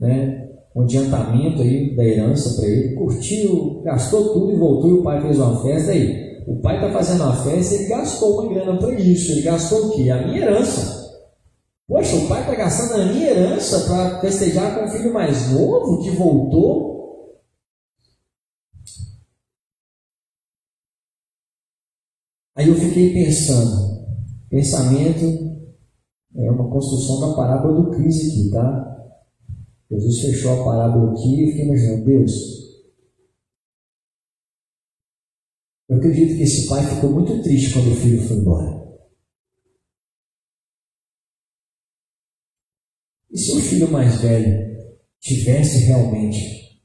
né, 0.00 0.48
um 0.74 0.82
adiantamento 0.82 1.62
aí 1.62 1.94
da 1.94 2.04
herança 2.04 2.54
para 2.54 2.68
ele, 2.68 2.94
curtiu, 2.94 3.82
gastou 3.84 4.32
tudo 4.32 4.52
e 4.52 4.56
voltou 4.56 4.90
e 4.90 4.92
o 4.94 5.02
pai 5.02 5.20
fez 5.20 5.38
uma 5.38 5.62
festa 5.62 5.92
aí. 5.92 6.30
O 6.46 6.60
pai 6.60 6.76
está 6.76 6.90
fazendo 6.90 7.24
uma 7.24 7.36
festa 7.36 7.74
e 7.74 7.78
ele 7.78 7.88
gastou 7.88 8.40
uma 8.40 8.52
grana 8.52 8.78
para 8.78 8.94
isso. 8.94 9.32
Ele 9.32 9.42
gastou 9.42 9.86
o 9.86 9.90
quê? 9.90 10.10
A 10.10 10.26
minha 10.26 10.40
herança. 10.40 11.00
Poxa, 11.86 12.16
o 12.16 12.28
pai 12.28 12.40
está 12.40 12.54
gastando 12.54 13.02
a 13.02 13.04
minha 13.06 13.30
herança 13.30 13.80
para 13.80 14.20
festejar 14.20 14.78
com 14.78 14.86
o 14.86 14.88
filho 14.88 15.12
mais 15.12 15.50
novo 15.52 16.02
que 16.02 16.10
voltou. 16.10 16.90
Aí 22.56 22.68
eu 22.68 22.74
fiquei 22.74 23.12
pensando, 23.12 23.90
Pensamento 24.50 25.24
é 26.34 26.50
uma 26.50 26.68
construção 26.70 27.20
da 27.20 27.36
parábola 27.36 27.82
do 27.82 27.90
crise 27.92 28.30
aqui, 28.30 28.50
tá? 28.50 28.89
Jesus 29.90 30.20
fechou 30.20 30.52
a 30.52 30.64
parábola 30.64 31.12
aqui 31.12 31.42
e 31.42 31.50
fiquei 31.50 31.64
imaginando, 31.64 32.04
Deus, 32.04 32.32
eu 35.88 35.96
acredito 35.96 36.36
que 36.36 36.44
esse 36.44 36.68
pai 36.68 36.86
ficou 36.86 37.10
muito 37.10 37.42
triste 37.42 37.72
quando 37.72 37.90
o 37.90 37.96
filho 37.96 38.22
foi 38.22 38.36
embora. 38.36 38.80
E 43.32 43.36
se 43.38 43.52
o 43.52 43.60
filho 43.60 43.90
mais 43.90 44.20
velho 44.20 44.94
tivesse 45.18 45.78
realmente 45.78 46.80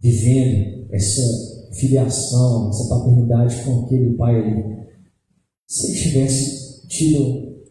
vivendo 0.00 0.88
essa 0.94 1.22
filiação, 1.74 2.68
essa 2.68 2.88
paternidade 2.88 3.64
com 3.64 3.84
aquele 3.84 4.16
pai 4.16 4.36
ali, 4.36 4.88
se 5.66 5.88
ele 5.88 6.00
tivesse 6.00 6.86
tido 6.86 7.66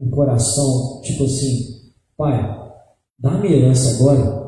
um 0.00 0.10
coração 0.10 1.02
tipo 1.02 1.24
assim, 1.24 1.92
pai, 2.16 2.63
dá 3.18 3.38
minha 3.38 3.56
herança 3.56 3.94
agora, 3.94 4.44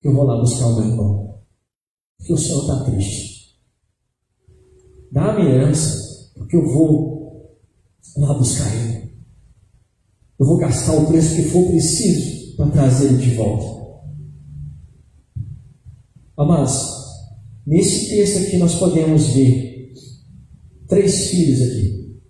que 0.00 0.08
eu 0.08 0.14
vou 0.14 0.24
lá 0.24 0.38
buscar 0.40 0.66
o 0.66 0.76
meu 0.76 0.90
irmão, 0.90 1.40
porque 2.16 2.32
o 2.32 2.38
Senhor 2.38 2.60
está 2.62 2.84
triste. 2.84 3.58
Dá 5.10 5.34
minha 5.34 5.54
herança, 5.54 6.32
porque 6.34 6.56
eu 6.56 6.66
vou 6.66 7.58
lá 8.16 8.34
buscar 8.34 8.74
ele. 8.74 9.12
Eu 10.38 10.46
vou 10.46 10.58
gastar 10.58 10.94
o 10.94 11.06
preço 11.06 11.34
que 11.34 11.42
for 11.44 11.66
preciso 11.66 12.56
para 12.56 12.70
trazer 12.70 13.06
ele 13.06 13.18
de 13.18 13.34
volta. 13.34 13.78
Amados, 16.36 16.72
nesse 17.66 18.10
texto 18.10 18.46
aqui 18.46 18.58
nós 18.58 18.76
podemos 18.76 19.28
ver 19.28 19.92
três 20.86 21.28
filhos 21.30 21.62
aqui. 21.62 22.20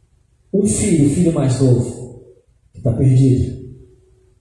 Um 0.53 0.67
filho, 0.67 1.11
o 1.11 1.15
filho 1.15 1.33
mais 1.33 1.61
novo, 1.61 2.25
que 2.73 2.79
está 2.79 2.93
perdido. 2.93 3.58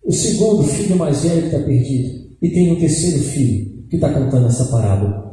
O 0.07 0.13
segundo, 0.13 0.63
filho 0.63 0.95
mais 0.95 1.21
velho, 1.23 1.47
está 1.47 1.59
perdido. 1.59 2.37
E 2.41 2.49
tem 2.49 2.71
um 2.71 2.79
terceiro 2.79 3.19
filho, 3.19 3.85
que 3.89 3.97
está 3.97 4.13
contando 4.13 4.47
essa 4.47 4.63
parábola. 4.65 5.27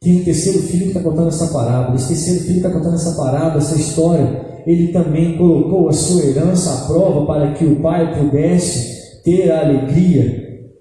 Tem 0.00 0.20
um 0.20 0.24
terceiro 0.24 0.58
filho 0.62 0.82
que 0.82 0.88
está 0.88 1.00
contando 1.00 1.28
essa 1.28 1.46
parábola. 1.52 1.94
Esse 1.94 2.08
terceiro 2.08 2.40
filho 2.40 2.60
que 2.60 2.66
está 2.66 2.72
contando 2.72 2.96
essa 2.96 3.14
parábola, 3.14 3.58
essa 3.58 3.76
história, 3.76 4.64
ele 4.66 4.92
também 4.92 5.38
colocou 5.38 5.88
a 5.88 5.92
sua 5.92 6.24
herança 6.24 6.72
à 6.72 6.86
prova 6.88 7.24
para 7.24 7.54
que 7.54 7.64
o 7.64 7.80
pai 7.80 8.18
pudesse 8.18 9.22
ter 9.22 9.52
a 9.52 9.60
alegria 9.60 10.72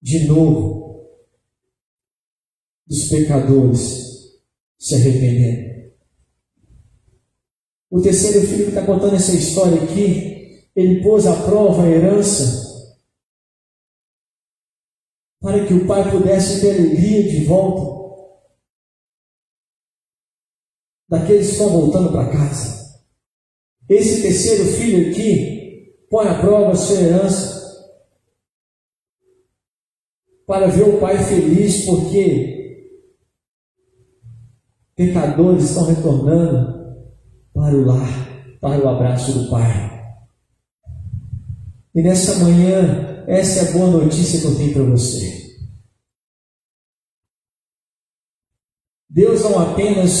de 0.00 0.28
novo 0.28 1.10
dos 2.86 3.08
pecadores 3.08 4.36
se 4.78 4.94
arrependendo. 4.94 5.66
O 7.90 8.00
terceiro 8.00 8.46
filho 8.46 8.64
que 8.64 8.70
está 8.70 8.82
contando 8.82 9.14
essa 9.14 9.34
história 9.34 9.82
aqui, 9.82 10.35
ele 10.76 11.02
pôs 11.02 11.26
à 11.26 11.34
prova 11.44 11.84
a 11.84 11.88
herança 11.88 12.66
para 15.40 15.66
que 15.66 15.72
o 15.72 15.86
pai 15.86 16.10
pudesse 16.10 16.60
ter 16.60 16.72
alegria 16.72 17.22
de 17.22 17.44
volta 17.46 17.96
daqueles 21.08 21.46
que 21.46 21.52
estão 21.52 21.70
voltando 21.70 22.12
para 22.12 22.30
casa. 22.30 23.00
Esse 23.88 24.20
terceiro 24.22 24.64
filho 24.64 25.10
aqui 25.10 26.06
põe 26.10 26.28
à 26.28 26.38
prova 26.38 26.72
a 26.72 26.76
sua 26.76 26.96
herança 26.96 27.56
para 30.46 30.66
ver 30.66 30.88
o 30.88 31.00
pai 31.00 31.16
feliz 31.24 31.86
porque 31.86 32.54
pecadores 34.94 35.64
estão 35.64 35.86
retornando 35.86 36.76
para 37.54 37.74
o 37.74 37.84
lar, 37.84 38.58
para 38.60 38.84
o 38.84 38.88
abraço 38.88 39.32
do 39.32 39.50
Pai. 39.50 39.85
E 41.96 42.02
nessa 42.02 42.44
manhã, 42.44 43.24
essa 43.26 43.60
é 43.60 43.68
a 43.70 43.72
boa 43.72 43.90
notícia 43.90 44.38
que 44.38 44.44
eu 44.44 44.54
tenho 44.54 44.74
para 44.74 44.82
você. 44.82 45.56
Deus 49.08 49.40
não 49.40 49.58
apenas 49.58 50.12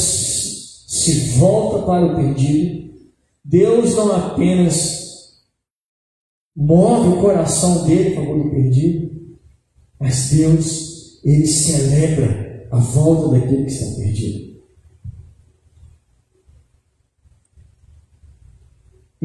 se 0.88 1.36
volta 1.36 1.84
para 1.84 2.06
o 2.06 2.16
perdido, 2.16 2.94
Deus 3.44 3.94
não 3.94 4.10
apenas 4.10 5.42
move 6.56 7.18
o 7.18 7.20
coração 7.20 7.86
dele 7.86 8.14
a 8.14 8.20
favor 8.22 8.42
do 8.42 8.50
perdido, 8.50 9.36
mas 10.00 10.30
Deus, 10.30 11.22
ele 11.22 11.46
celebra 11.46 12.68
a 12.72 12.78
volta 12.78 13.38
daquele 13.38 13.66
que 13.66 13.72
está 13.72 14.00
perdido. 14.00 14.45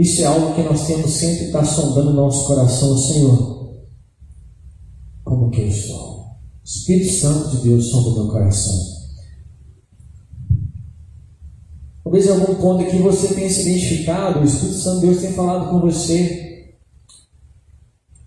Isso 0.02 0.24
é 0.24 0.26
algo 0.26 0.56
que 0.56 0.64
nós 0.64 0.88
temos 0.88 1.12
sempre 1.12 1.46
estar 1.46 1.64
sondando 1.64 2.10
no 2.10 2.24
nosso 2.24 2.48
coração, 2.48 2.98
Senhor. 2.98 3.70
Como 5.24 5.52
que 5.52 5.62
eu 5.62 5.68
estou? 5.68 6.22
O 6.22 6.66
Espírito 6.66 7.14
Santo 7.14 7.50
de 7.50 7.70
Deus 7.70 7.92
sonda 7.92 8.10
o 8.10 8.14
meu 8.16 8.28
coração. 8.30 8.74
Talvez 12.04 12.26
em 12.26 12.30
algum 12.32 12.56
ponto 12.56 12.82
aqui 12.82 12.98
você 12.98 13.28
tenha 13.36 13.48
se 13.48 13.62
identificado, 13.62 14.40
o 14.40 14.44
Espírito 14.44 14.80
Santo 14.80 15.02
de 15.02 15.06
Deus 15.06 15.22
tenha 15.22 15.34
falado 15.34 15.70
com 15.70 15.82
você. 15.82 16.74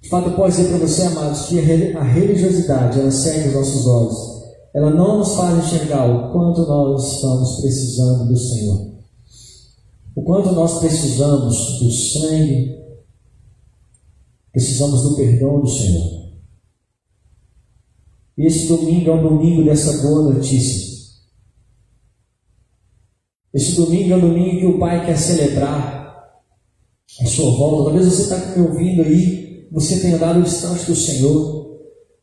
De 0.01 0.09
fato, 0.09 0.29
eu 0.29 0.37
posso 0.37 0.57
dizer 0.57 0.69
para 0.69 0.87
você, 0.87 1.03
amados, 1.03 1.47
que 1.47 1.59
a 1.59 2.05
religiosidade, 2.05 3.01
ela 3.01 3.11
segue 3.11 3.49
os 3.49 3.55
nossos 3.55 3.85
olhos. 3.85 4.17
Ela 4.73 4.91
não 4.91 5.19
nos 5.19 5.35
faz 5.35 5.59
enxergar 5.59 6.07
o 6.07 6.31
quanto 6.31 6.65
nós 6.69 7.15
estamos 7.15 7.61
precisando 7.61 8.29
do 8.29 8.37
Senhor. 8.37 8.94
O 10.15 10.23
quanto 10.23 10.53
nós 10.53 10.79
precisamos 10.79 11.81
do 11.81 11.91
sangue, 11.91 12.79
precisamos 14.53 15.03
do 15.03 15.17
perdão 15.17 15.61
do 15.61 15.69
Senhor. 15.69 16.25
Esse 18.37 18.69
domingo 18.69 19.11
é 19.11 19.15
o 19.15 19.29
domingo 19.29 19.65
dessa 19.65 20.03
boa 20.03 20.33
notícia. 20.33 20.95
Esse 23.53 23.77
domingo 23.77 24.13
é 24.13 24.17
o 24.17 24.21
domingo 24.21 24.61
que 24.61 24.67
o 24.67 24.79
Pai 24.79 25.05
quer 25.07 25.17
celebrar 25.17 26.05
a 27.21 27.27
sua 27.27 27.51
volta. 27.53 27.91
Talvez 27.91 28.07
você 28.07 28.23
está 28.23 28.57
me 28.57 28.67
ouvindo 28.67 29.03
aí, 29.03 29.69
você 29.71 30.01
tenha 30.01 30.19
dado 30.19 30.43
distante 30.43 30.87
do 30.87 30.97
Senhor. 30.97 31.65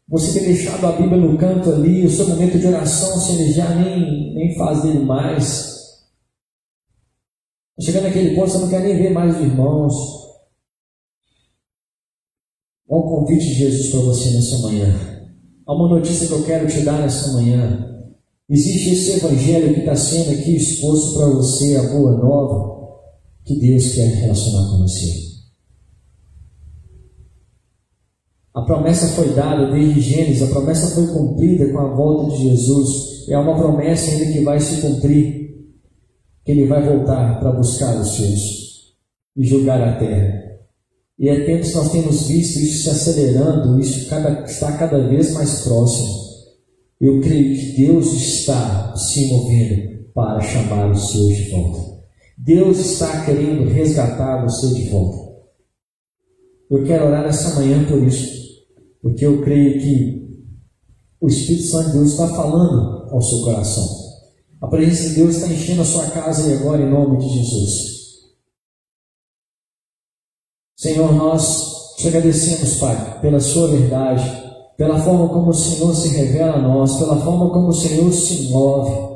Você 0.09 0.37
tem 0.37 0.49
deixado 0.49 0.85
a 0.85 0.91
Bíblia 0.91 1.17
no 1.17 1.37
canto 1.37 1.71
ali, 1.71 2.05
o 2.05 2.09
seu 2.09 2.27
momento 2.27 2.59
de 2.59 2.67
oração, 2.67 3.17
você 3.17 3.53
já 3.53 3.73
nem, 3.75 4.33
nem 4.33 4.57
faz 4.57 4.83
dele 4.83 4.99
mais. 4.99 5.70
Chegando 7.81 8.03
naquele 8.03 8.35
ponto, 8.35 8.51
você 8.51 8.57
não 8.59 8.69
quer 8.69 8.83
nem 8.83 8.95
ver 8.95 9.09
mais 9.09 9.35
os 9.35 9.41
irmãos. 9.41 9.93
O 12.87 13.01
convite 13.03 13.45
de 13.45 13.53
Jesus 13.55 13.89
para 13.89 14.01
você 14.01 14.29
nessa 14.31 14.59
manhã. 14.59 14.93
Há 15.65 15.73
uma 15.73 15.89
notícia 15.89 16.27
que 16.27 16.33
eu 16.33 16.43
quero 16.43 16.67
te 16.67 16.81
dar 16.81 16.99
nessa 16.99 17.33
manhã. 17.33 17.87
Existe 18.47 18.91
esse 18.91 19.11
evangelho 19.13 19.73
que 19.73 19.79
está 19.79 19.95
sendo 19.95 20.31
aqui 20.31 20.55
exposto 20.55 21.17
para 21.17 21.27
você, 21.29 21.75
a 21.77 21.83
boa 21.89 22.17
nova, 22.17 22.99
que 23.45 23.59
Deus 23.59 23.93
quer 23.93 24.13
relacionar 24.13 24.69
com 24.69 24.79
você. 24.79 25.31
A 28.53 28.61
promessa 28.63 29.07
foi 29.15 29.33
dada 29.33 29.71
desde 29.71 30.01
Gênesis, 30.01 30.43
a 30.43 30.51
promessa 30.53 30.93
foi 30.93 31.07
cumprida 31.07 31.71
com 31.71 31.79
a 31.79 31.95
volta 31.95 32.35
de 32.35 32.43
Jesus. 32.43 33.27
É 33.29 33.37
uma 33.37 33.55
promessa 33.55 34.11
ainda 34.11 34.33
que 34.33 34.43
vai 34.43 34.59
se 34.59 34.81
cumprir 34.81 35.41
que 36.43 36.51
ele 36.51 36.67
vai 36.67 36.83
voltar 36.83 37.39
para 37.39 37.51
buscar 37.51 37.99
os 37.99 38.15
seus 38.15 38.95
e 39.35 39.45
julgar 39.45 39.81
a 39.81 39.97
terra. 39.97 40.41
E 41.17 41.29
é 41.29 41.45
tempo 41.45 41.63
que 41.63 41.75
nós 41.75 41.91
temos 41.91 42.27
visto 42.27 42.59
isso 42.59 42.83
se 42.83 42.89
acelerando, 42.89 43.79
isso 43.79 44.09
cada, 44.09 44.43
está 44.43 44.75
cada 44.77 45.07
vez 45.07 45.33
mais 45.33 45.61
próximo. 45.61 46.21
Eu 46.99 47.21
creio 47.21 47.55
que 47.55 47.85
Deus 47.85 48.13
está 48.13 48.95
se 48.95 49.27
movendo 49.27 50.05
para 50.13 50.41
chamar 50.41 50.91
os 50.91 51.11
seus 51.11 51.27
de 51.29 51.49
volta. 51.51 51.91
Deus 52.37 52.79
está 52.79 53.23
querendo 53.23 53.69
resgatar 53.69 54.43
você 54.43 54.73
de 54.73 54.89
volta. 54.89 55.31
Eu 56.71 56.83
quero 56.85 57.05
orar 57.05 57.23
nessa 57.23 57.53
manhã 57.59 57.85
por 57.85 58.01
isso, 58.01 58.65
porque 59.01 59.25
eu 59.25 59.43
creio 59.43 59.79
que 59.79 60.21
o 61.19 61.27
Espírito 61.27 61.67
Santo 61.67 61.91
de 61.91 61.97
Deus 61.97 62.11
está 62.11 62.27
falando 62.29 63.09
ao 63.11 63.21
seu 63.21 63.41
coração. 63.41 64.00
A 64.61 64.67
presença 64.67 65.09
de 65.09 65.15
Deus 65.15 65.35
está 65.35 65.47
enchendo 65.47 65.81
a 65.81 65.85
sua 65.85 66.07
casa 66.11 66.51
e 66.51 66.57
agora, 66.57 66.83
em 66.83 66.89
nome 66.89 67.17
de 67.17 67.29
Jesus. 67.29 68.01
Senhor, 70.77 71.11
nós 71.13 71.95
te 71.97 72.07
agradecemos, 72.07 72.75
Pai, 72.75 73.19
pela 73.21 73.39
Sua 73.39 73.69
verdade, 73.69 74.23
pela 74.77 74.99
forma 74.99 75.29
como 75.29 75.49
o 75.49 75.53
Senhor 75.53 75.93
se 75.95 76.09
revela 76.09 76.57
a 76.57 76.61
nós, 76.61 76.97
pela 76.97 77.19
forma 77.21 77.49
como 77.49 77.69
o 77.69 77.73
Senhor 77.73 78.11
se 78.11 78.49
move. 78.49 79.11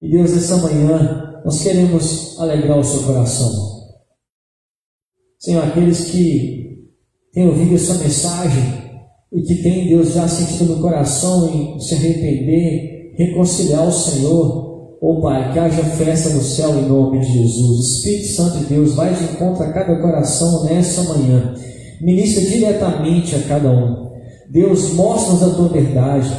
E 0.00 0.10
Deus, 0.10 0.32
essa 0.32 0.56
manhã, 0.56 1.42
nós 1.44 1.62
queremos 1.62 2.38
alegrar 2.38 2.78
o 2.78 2.84
seu 2.84 3.02
coração. 3.04 3.50
Senhor, 5.38 5.64
aqueles 5.64 6.10
que 6.10 6.90
têm 7.30 7.46
ouvido 7.46 7.74
essa 7.74 7.94
mensagem 7.94 9.02
e 9.32 9.42
que 9.42 9.62
têm, 9.62 9.88
Deus, 9.88 10.14
já 10.14 10.26
sentido 10.26 10.76
no 10.76 10.80
coração 10.80 11.48
em 11.50 11.78
se 11.78 11.94
arrepender, 11.94 12.93
reconciliar 13.16 13.86
o 13.86 13.92
Senhor, 13.92 14.96
oh, 15.00 15.20
Pai, 15.20 15.52
que 15.52 15.58
haja 15.58 15.82
festa 15.82 16.30
no 16.30 16.42
céu 16.42 16.70
em 16.78 16.88
nome 16.88 17.20
de 17.20 17.32
Jesus. 17.32 17.96
Espírito 17.96 18.28
Santo 18.28 18.58
de 18.58 18.64
Deus, 18.66 18.94
vai 18.94 19.14
de 19.14 19.24
encontro 19.24 19.62
a 19.62 19.72
cada 19.72 20.00
coração 20.00 20.64
nessa 20.64 21.02
manhã. 21.02 21.54
Ministra 22.00 22.42
diretamente 22.44 23.36
a 23.36 23.40
cada 23.40 23.70
um. 23.70 24.10
Deus, 24.50 24.92
mostra-nos 24.92 25.42
a 25.42 25.54
tua 25.54 25.68
verdade. 25.68 26.30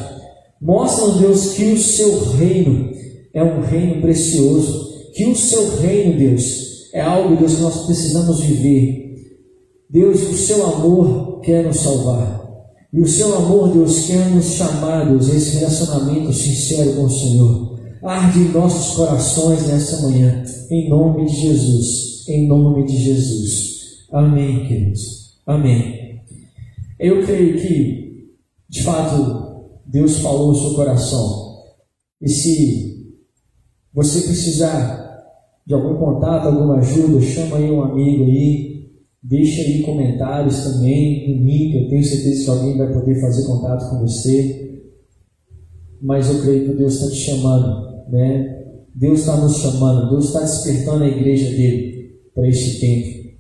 Mostra-nos, 0.61 1.19
Deus, 1.19 1.53
que 1.53 1.65
o 1.73 1.77
seu 1.77 2.31
reino 2.31 2.89
é 3.33 3.43
um 3.43 3.61
reino 3.61 4.01
precioso. 4.01 4.93
Que 5.13 5.25
o 5.25 5.35
seu 5.35 5.77
reino, 5.77 6.17
Deus, 6.17 6.91
é 6.93 7.01
algo, 7.01 7.35
Deus, 7.38 7.55
que 7.55 7.61
nós 7.61 7.85
precisamos 7.85 8.41
viver. 8.41 9.15
Deus, 9.89 10.21
o 10.23 10.33
seu 10.33 10.65
amor 10.65 11.39
quer 11.41 11.63
nos 11.63 11.79
salvar. 11.79 12.44
E 12.95 13.01
o 13.01 13.08
seu 13.08 13.36
amor, 13.36 13.73
Deus, 13.73 14.08
quer 14.08 14.29
nos 14.29 14.53
chamar, 14.53 15.10
Deus, 15.10 15.29
a 15.29 15.36
esse 15.36 15.58
relacionamento 15.58 16.31
sincero 16.31 16.93
com 16.95 17.03
o 17.03 17.10
Senhor. 17.10 17.77
Arde 18.01 18.39
em 18.39 18.51
nossos 18.53 18.95
corações 18.95 19.67
nessa 19.67 20.01
manhã, 20.08 20.41
em 20.71 20.88
nome 20.88 21.25
de 21.25 21.36
Jesus, 21.36 22.25
em 22.29 22.47
nome 22.47 22.86
de 22.86 22.95
Jesus. 22.95 24.05
Amém, 24.10 24.65
queridos. 24.65 25.41
Amém. 25.45 26.21
Eu 26.97 27.25
creio 27.25 27.60
que, 27.60 28.29
de 28.69 28.81
fato, 28.81 29.65
Deus 29.86 30.19
falou 30.19 30.53
no 30.53 30.55
seu 30.55 30.75
coração. 30.75 31.63
E 32.21 32.29
se 32.29 33.13
você 33.93 34.21
precisar 34.21 35.05
de 35.67 35.73
algum 35.73 35.95
contato, 35.95 36.47
alguma 36.47 36.77
ajuda, 36.77 37.19
chama 37.19 37.58
aí 37.58 37.69
um 37.69 37.84
amigo 37.84 38.23
aí, 38.23 38.74
deixa 39.27 39.61
aí 39.61 39.83
comentários 39.83 40.63
também 40.63 41.38
no 41.38 41.45
link. 41.45 41.75
Eu 41.75 41.89
tenho 41.89 42.03
certeza 42.03 42.43
que 42.43 42.49
alguém 42.49 42.77
vai 42.77 42.93
poder 42.93 43.19
fazer 43.21 43.47
contato 43.47 43.89
com 43.89 43.99
você. 43.99 44.83
Mas 46.01 46.29
eu 46.29 46.41
creio 46.41 46.69
que 46.69 46.77
Deus 46.77 46.93
está 46.95 47.09
te 47.09 47.17
chamando 47.17 47.85
né? 48.09 48.63
Deus 48.93 49.19
está 49.19 49.38
nos 49.38 49.57
chamando, 49.57 50.09
Deus 50.09 50.25
está 50.25 50.41
despertando 50.41 51.03
a 51.03 51.07
igreja 51.07 51.49
dele 51.49 52.19
para 52.33 52.47
esse 52.47 52.79
tempo. 52.79 53.35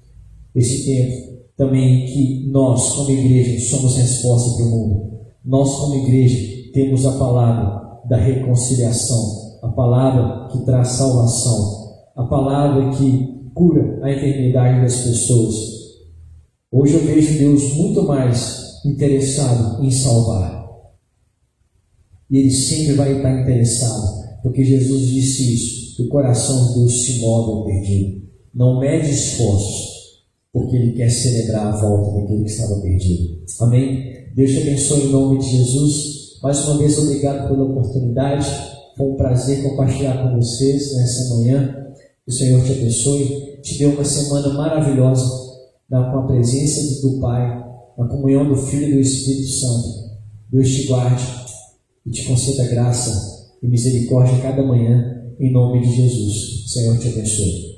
Esse 0.53 0.85
tempo 0.85 1.35
também 1.57 2.05
que 2.05 2.49
nós, 2.51 2.93
como 2.93 3.09
igreja, 3.09 3.59
somos 3.69 3.95
resposta 3.97 4.57
para 4.57 4.65
o 4.65 4.69
mundo. 4.69 5.11
Nós, 5.43 5.75
como 5.75 5.95
igreja, 5.95 6.71
temos 6.73 7.05
a 7.05 7.13
palavra 7.13 8.01
da 8.09 8.17
reconciliação, 8.17 9.59
a 9.61 9.69
palavra 9.69 10.49
que 10.49 10.65
traz 10.65 10.89
salvação, 10.89 11.95
a 12.15 12.23
palavra 12.23 12.89
que 12.91 13.49
cura 13.53 13.99
a 14.01 14.11
eternidade 14.11 14.81
das 14.81 15.01
pessoas. 15.01 15.74
Hoje 16.71 16.93
eu 16.93 17.05
vejo 17.05 17.37
Deus 17.37 17.73
muito 17.75 18.03
mais 18.03 18.81
interessado 18.85 19.83
em 19.83 19.91
salvar. 19.91 20.65
E 22.29 22.37
Ele 22.37 22.51
sempre 22.51 22.93
vai 22.93 23.17
estar 23.17 23.41
interessado 23.41 24.25
porque 24.45 24.63
Jesus 24.63 25.07
disse 25.07 25.55
isso, 25.55 26.03
o 26.03 26.07
coração 26.07 26.67
de 26.67 26.73
Deus 26.75 27.03
se 27.03 27.19
move 27.19 27.51
ao 27.51 27.65
perdido. 27.65 28.21
Não 28.53 28.79
mede 28.79 29.09
esforços, 29.09 30.21
porque 30.53 30.75
Ele 30.75 30.91
quer 30.91 31.09
celebrar 31.09 31.73
a 31.73 31.81
volta 31.81 32.11
daquele 32.21 32.43
que 32.43 32.51
estava 32.51 32.79
perdido. 32.79 33.39
Amém? 33.61 34.13
Deus 34.35 34.51
te 34.51 34.61
abençoe 34.61 35.05
em 35.05 35.09
nome 35.11 35.39
de 35.39 35.49
Jesus. 35.49 36.39
Mais 36.43 36.63
uma 36.63 36.77
vez, 36.77 36.95
obrigado 36.99 37.47
pela 37.47 37.63
oportunidade. 37.63 38.45
Foi 38.95 39.07
um 39.07 39.15
prazer 39.15 39.63
compartilhar 39.63 40.21
com 40.21 40.39
vocês 40.39 40.95
nessa 40.95 41.35
manhã. 41.35 41.87
O 42.27 42.31
Senhor 42.31 42.63
te 42.63 42.71
abençoe. 42.71 43.59
Te 43.63 43.79
dê 43.79 43.85
uma 43.85 44.05
semana 44.05 44.53
maravilhosa 44.53 45.44
com 45.89 46.19
a 46.19 46.27
presença 46.27 47.01
do 47.01 47.19
Pai, 47.19 47.63
na 47.97 48.07
comunhão 48.07 48.47
do 48.47 48.55
Filho 48.55 48.89
e 48.89 48.93
do 48.93 48.99
Espírito 48.99 49.47
Santo. 49.47 50.05
Deus 50.51 50.69
te 50.69 50.87
guarde 50.87 51.23
e 52.05 52.11
te 52.11 52.25
conceda 52.25 52.67
graça 52.67 53.55
e 53.61 53.67
misericórdia 53.67 54.41
cada 54.41 54.63
manhã, 54.63 55.31
em 55.39 55.51
nome 55.51 55.81
de 55.81 55.95
Jesus. 55.95 56.71
Senhor 56.71 56.97
te 56.99 57.09
abençoe. 57.09 57.74